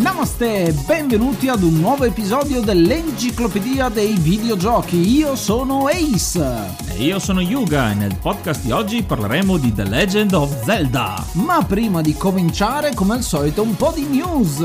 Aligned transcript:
Namaste, 0.00 0.74
benvenuti 0.86 1.48
ad 1.48 1.62
un 1.62 1.74
nuovo 1.74 2.04
episodio 2.04 2.62
dell'Enciclopedia 2.62 3.90
dei 3.90 4.14
Videogiochi. 4.14 4.96
Io 4.96 5.36
sono 5.36 5.88
Ace. 5.88 6.89
Io 7.00 7.18
sono 7.18 7.40
Yuga 7.40 7.92
e 7.92 7.94
nel 7.94 8.14
podcast 8.20 8.62
di 8.62 8.72
oggi 8.72 9.02
parleremo 9.02 9.56
di 9.56 9.72
The 9.72 9.84
Legend 9.84 10.34
of 10.34 10.64
Zelda. 10.64 11.24
Ma 11.32 11.64
prima 11.64 12.02
di 12.02 12.12
cominciare, 12.12 12.92
come 12.92 13.14
al 13.14 13.22
solito, 13.22 13.62
un 13.62 13.74
po' 13.74 13.90
di 13.94 14.02
news. 14.02 14.60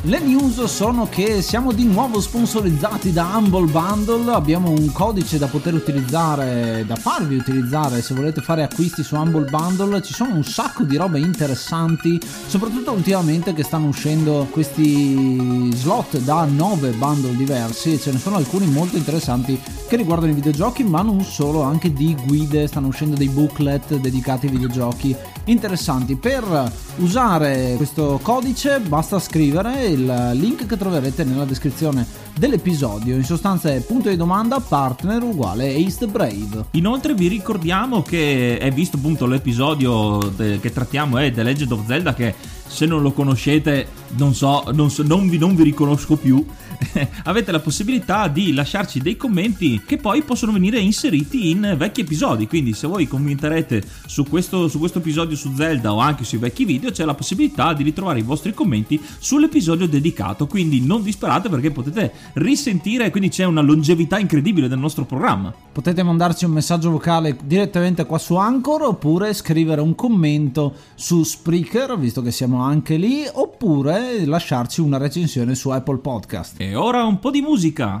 Le 0.00 0.18
news 0.18 0.64
sono 0.64 1.06
che 1.10 1.42
siamo 1.42 1.72
di 1.72 1.84
nuovo 1.84 2.22
sponsorizzati 2.22 3.12
da 3.12 3.32
Humble 3.34 3.70
Bundle. 3.70 4.32
Abbiamo 4.32 4.70
un 4.70 4.92
codice 4.92 5.36
da 5.36 5.46
poter 5.46 5.74
utilizzare, 5.74 6.84
da 6.86 6.96
farvi 6.96 7.36
utilizzare 7.36 8.00
se 8.00 8.14
volete 8.14 8.40
fare 8.40 8.62
acquisti 8.62 9.02
su 9.02 9.14
Humble 9.14 9.50
Bundle. 9.50 10.00
Ci 10.00 10.14
sono 10.14 10.34
un 10.34 10.44
sacco 10.44 10.84
di 10.84 10.96
robe 10.96 11.18
interessanti, 11.18 12.18
soprattutto 12.46 12.92
ultimamente 12.92 13.52
che 13.52 13.62
stanno 13.62 13.88
uscendo 13.88 14.46
questi 14.50 15.70
slot 15.74 16.16
da 16.20 16.46
9 16.46 16.92
bundle 16.92 17.36
diversi 17.36 17.92
e 17.92 18.00
ce 18.00 18.10
ne 18.10 18.18
sono 18.18 18.36
alcuni 18.36 18.64
molto 18.68 18.96
interessanti 18.96 19.60
che 19.86 19.96
riguardano 19.96 20.32
i 20.32 20.34
videogiochi 20.34 20.82
ma 20.82 21.02
non 21.02 21.22
solo, 21.22 21.60
anche 21.60 21.73
di 21.92 22.16
guide, 22.26 22.66
stanno 22.66 22.88
uscendo 22.88 23.16
dei 23.16 23.28
booklet 23.28 23.96
dedicati 23.96 24.46
ai 24.46 24.52
videogiochi 24.52 25.16
interessanti. 25.46 26.16
Per 26.16 26.72
usare 26.96 27.74
questo 27.76 28.18
codice 28.22 28.80
basta 28.80 29.18
scrivere 29.18 29.86
il 29.86 30.30
link 30.34 30.66
che 30.66 30.76
troverete 30.76 31.24
nella 31.24 31.44
descrizione 31.44 32.06
dell'episodio. 32.36 33.14
In 33.14 33.24
sostanza 33.24 33.72
è 33.72 33.80
punto 33.80 34.08
di 34.08 34.16
domanda 34.16 34.60
partner 34.60 35.22
uguale 35.22 35.74
Ace 35.74 36.06
Brave. 36.06 36.66
Inoltre 36.72 37.14
vi 37.14 37.28
ricordiamo 37.28 38.02
che 38.02 38.58
è 38.58 38.70
visto 38.70 38.96
appunto 38.96 39.26
l'episodio 39.26 40.18
de- 40.36 40.58
che 40.60 40.72
trattiamo 40.72 41.18
è 41.18 41.32
The 41.32 41.42
Legend 41.42 41.72
of 41.72 41.86
Zelda 41.86 42.14
che 42.14 42.34
se 42.66 42.86
non 42.86 43.02
lo 43.02 43.12
conoscete 43.12 43.86
non 44.16 44.34
so, 44.34 44.64
non, 44.72 44.90
so, 44.90 45.02
non, 45.02 45.28
vi, 45.28 45.38
non 45.38 45.54
vi 45.54 45.62
riconosco 45.62 46.16
più 46.16 46.44
avete 47.24 47.52
la 47.52 47.60
possibilità 47.60 48.28
di 48.28 48.52
lasciarci 48.52 49.00
dei 49.00 49.16
commenti 49.16 49.82
che 49.84 49.96
poi 49.96 50.22
possono 50.22 50.52
venire 50.52 50.78
inseriti 50.78 51.50
in 51.50 51.74
vecchi 51.76 52.02
episodi. 52.02 52.46
Quindi, 52.46 52.72
se 52.72 52.86
voi 52.86 53.06
commenterete 53.06 53.82
su 54.06 54.24
questo, 54.24 54.68
su 54.68 54.78
questo 54.78 54.98
episodio 54.98 55.33
su 55.36 55.54
Zelda 55.54 55.92
o 55.92 55.98
anche 55.98 56.24
sui 56.24 56.38
vecchi 56.38 56.64
video, 56.64 56.90
c'è 56.90 57.04
la 57.04 57.14
possibilità 57.14 57.72
di 57.72 57.82
ritrovare 57.82 58.18
i 58.18 58.22
vostri 58.22 58.52
commenti 58.52 59.00
sull'episodio 59.18 59.86
dedicato. 59.86 60.46
Quindi, 60.46 60.80
non 60.80 61.02
disperate 61.02 61.48
perché 61.48 61.70
potete 61.70 62.12
risentire. 62.34 63.10
Quindi, 63.10 63.28
c'è 63.28 63.44
una 63.44 63.60
longevità 63.60 64.18
incredibile 64.18 64.68
del 64.68 64.78
nostro 64.78 65.04
programma. 65.04 65.52
Potete 65.72 66.02
mandarci 66.02 66.44
un 66.44 66.52
messaggio 66.52 66.90
vocale 66.90 67.36
direttamente 67.44 68.06
qua 68.06 68.18
su 68.18 68.36
Anchor 68.36 68.82
oppure 68.82 69.34
scrivere 69.34 69.80
un 69.80 69.94
commento 69.94 70.74
su 70.94 71.22
Spreaker, 71.22 71.98
visto 71.98 72.22
che 72.22 72.30
siamo 72.30 72.62
anche 72.62 72.96
lì, 72.96 73.24
oppure 73.30 74.24
lasciarci 74.24 74.80
una 74.80 74.98
recensione 74.98 75.54
su 75.54 75.70
Apple 75.70 75.98
Podcast. 75.98 76.60
E 76.60 76.74
ora 76.74 77.04
un 77.04 77.18
po' 77.18 77.30
di 77.30 77.40
musica. 77.40 78.00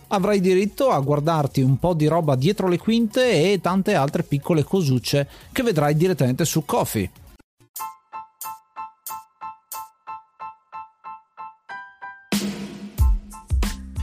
avrai 0.11 0.41
diritto 0.41 0.89
a 0.89 0.99
guardarti 0.99 1.61
un 1.61 1.77
po' 1.77 1.93
di 1.93 2.07
roba 2.07 2.35
dietro 2.35 2.67
le 2.67 2.77
quinte 2.77 3.51
e 3.51 3.59
tante 3.61 3.93
altre 3.93 4.23
piccole 4.23 4.63
cosucce 4.63 5.27
che 5.51 5.63
vedrai 5.63 5.95
direttamente 5.95 6.45
su 6.45 6.65
Kofi. 6.65 7.09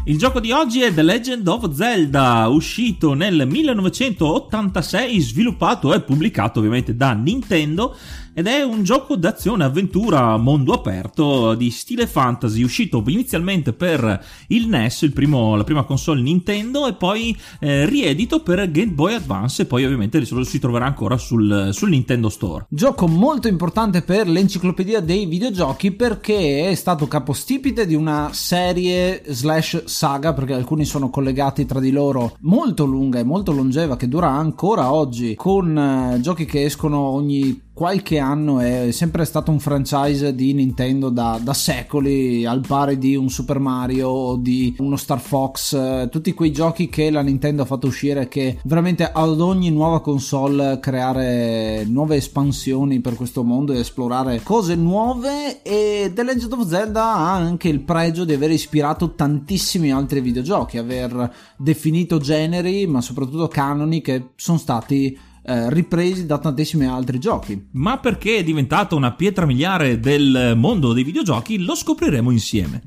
Il 0.09 0.17
gioco 0.17 0.41
di 0.41 0.53
oggi 0.53 0.81
è 0.81 0.95
The 0.95 1.03
Legend 1.03 1.47
of 1.47 1.71
Zelda, 1.75 2.49
uscito 2.49 3.13
nel 3.13 3.47
1986, 3.47 5.21
sviluppato 5.21 5.93
e 5.93 6.01
pubblicato 6.01 6.61
ovviamente 6.61 6.97
da 6.97 7.13
Nintendo 7.13 7.95
ed 8.39 8.47
è 8.47 8.63
un 8.63 8.85
gioco 8.85 9.17
d'azione 9.17 9.65
avventura 9.65 10.37
mondo 10.37 10.73
aperto 10.73 11.55
di 11.55 11.73
stile 11.73 12.07
fantasy 12.07 12.63
uscito 12.63 13.03
inizialmente 13.09 13.73
per 13.73 14.25
il 14.47 14.69
NES, 14.69 15.03
il 15.03 15.13
primo, 15.13 15.57
la 15.57 15.65
prima 15.65 15.83
console 15.83 16.23
Nintendo 16.23 16.87
e 16.87 16.93
poi 16.93 17.37
eh, 17.59 17.85
riedito 17.85 18.41
per 18.45 18.71
Game 18.71 18.93
Boy 18.93 19.15
Advance 19.15 19.63
e 19.63 19.65
poi 19.65 19.85
ovviamente 19.85 20.25
si 20.25 20.59
troverà 20.61 20.87
ancora 20.87 21.17
sul, 21.17 21.71
sul 21.73 21.89
Nintendo 21.89 22.29
Store. 22.29 22.67
Gioco 22.69 23.09
molto 23.09 23.49
importante 23.49 24.03
per 24.03 24.29
l'enciclopedia 24.29 25.01
dei 25.01 25.27
videogiochi 25.27 25.91
perché 25.91 26.71
è 26.71 26.77
stato 26.77 27.09
capostipite 27.09 27.87
di 27.87 27.97
una 27.97 28.31
serie 28.31 29.21
slash 29.27 29.83
saga 29.87 30.33
perché 30.33 30.53
alcuni 30.53 30.85
sono 30.85 31.11
collegati 31.11 31.67
tra 31.67 31.81
di 31.81 31.91
loro 31.91 32.37
molto 32.43 32.85
lunga 32.85 33.19
e 33.19 33.25
molto 33.25 33.51
longeva 33.51 33.97
che 33.97 34.07
dura 34.07 34.29
ancora 34.29 34.93
oggi 34.93 35.35
con 35.35 35.77
eh, 35.77 36.21
giochi 36.21 36.45
che 36.45 36.63
escono 36.63 36.99
ogni 36.99 37.67
qualche 37.78 38.19
anno 38.19 38.59
è 38.59 38.91
sempre 38.91 39.25
stato 39.25 39.53
un 39.53 39.60
franchise 39.60 40.34
di 40.34 40.53
Nintendo 40.53 41.10
da, 41.10 41.39
da 41.41 41.54
secoli, 41.54 42.45
al 42.45 42.65
pari 42.66 42.98
di 42.98 43.15
un 43.15 43.30
Super 43.30 43.60
Mario 43.60 44.09
o 44.09 44.36
di 44.36 44.75
uno 44.78 44.97
Star 44.97 45.21
Fox, 45.21 46.09
tutti 46.09 46.34
quei 46.34 46.51
giochi 46.51 46.89
che 46.89 47.09
la 47.09 47.21
Nintendo 47.21 47.63
ha 47.63 47.66
fatto 47.66 47.86
uscire 47.86 48.27
che 48.27 48.59
veramente 48.65 49.09
ad 49.09 49.41
ogni 49.41 49.71
nuova 49.71 50.01
console 50.01 50.80
creare 50.80 51.84
nuove 51.86 52.16
espansioni 52.16 52.98
per 52.98 53.15
questo 53.15 53.45
mondo 53.45 53.72
e 53.72 53.78
esplorare 53.78 54.42
cose 54.42 54.75
nuove. 54.75 55.63
E 55.63 56.10
The 56.13 56.25
Legend 56.25 56.54
of 56.54 56.66
Zelda 56.66 57.04
ha 57.04 57.33
anche 57.33 57.69
il 57.69 57.78
pregio 57.78 58.25
di 58.25 58.33
aver 58.33 58.51
ispirato 58.51 59.15
tantissimi 59.15 59.92
altri 59.92 60.21
videogiochi, 60.21 60.78
aver 60.78 61.33
definito 61.57 62.19
generi 62.19 62.89
ma 62.89 63.01
soprattutto 63.01 63.47
canoni 63.47 64.01
che 64.01 64.30
sono 64.34 64.59
stati 64.59 65.27
eh, 65.48 65.71
ripresi 65.72 66.27
da 66.27 66.36
tantissimi 66.36 66.86
altri 66.86 67.18
giochi. 67.18 67.68
Ma 67.72 67.98
perché 67.98 68.36
è 68.36 68.45
diventato 68.45 68.95
una 68.97 69.12
pietra 69.12 69.47
miliare 69.47 69.98
del 69.98 70.53
mondo 70.56 70.92
dei 70.92 71.04
videogiochi 71.04 71.59
lo 71.65 71.74
scopriremo 71.74 72.30
insieme. 72.30 72.83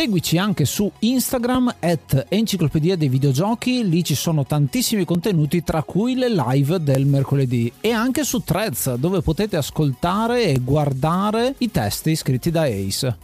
Seguici 0.00 0.38
anche 0.38 0.64
su 0.64 0.90
Instagram 1.00 1.74
at 1.78 2.24
Enciclopedia 2.30 2.96
dei 2.96 3.10
Videogiochi, 3.10 3.86
lì 3.86 4.02
ci 4.02 4.14
sono 4.14 4.46
tantissimi 4.46 5.04
contenuti 5.04 5.62
tra 5.62 5.82
cui 5.82 6.14
le 6.14 6.30
live 6.30 6.82
del 6.82 7.04
mercoledì 7.04 7.70
e 7.82 7.90
anche 7.90 8.24
su 8.24 8.42
Threads 8.42 8.94
dove 8.94 9.20
potete 9.20 9.58
ascoltare 9.58 10.44
e 10.44 10.58
guardare 10.60 11.54
i 11.58 11.70
testi 11.70 12.16
scritti 12.16 12.50
da 12.50 12.62
Ace. 12.62 13.18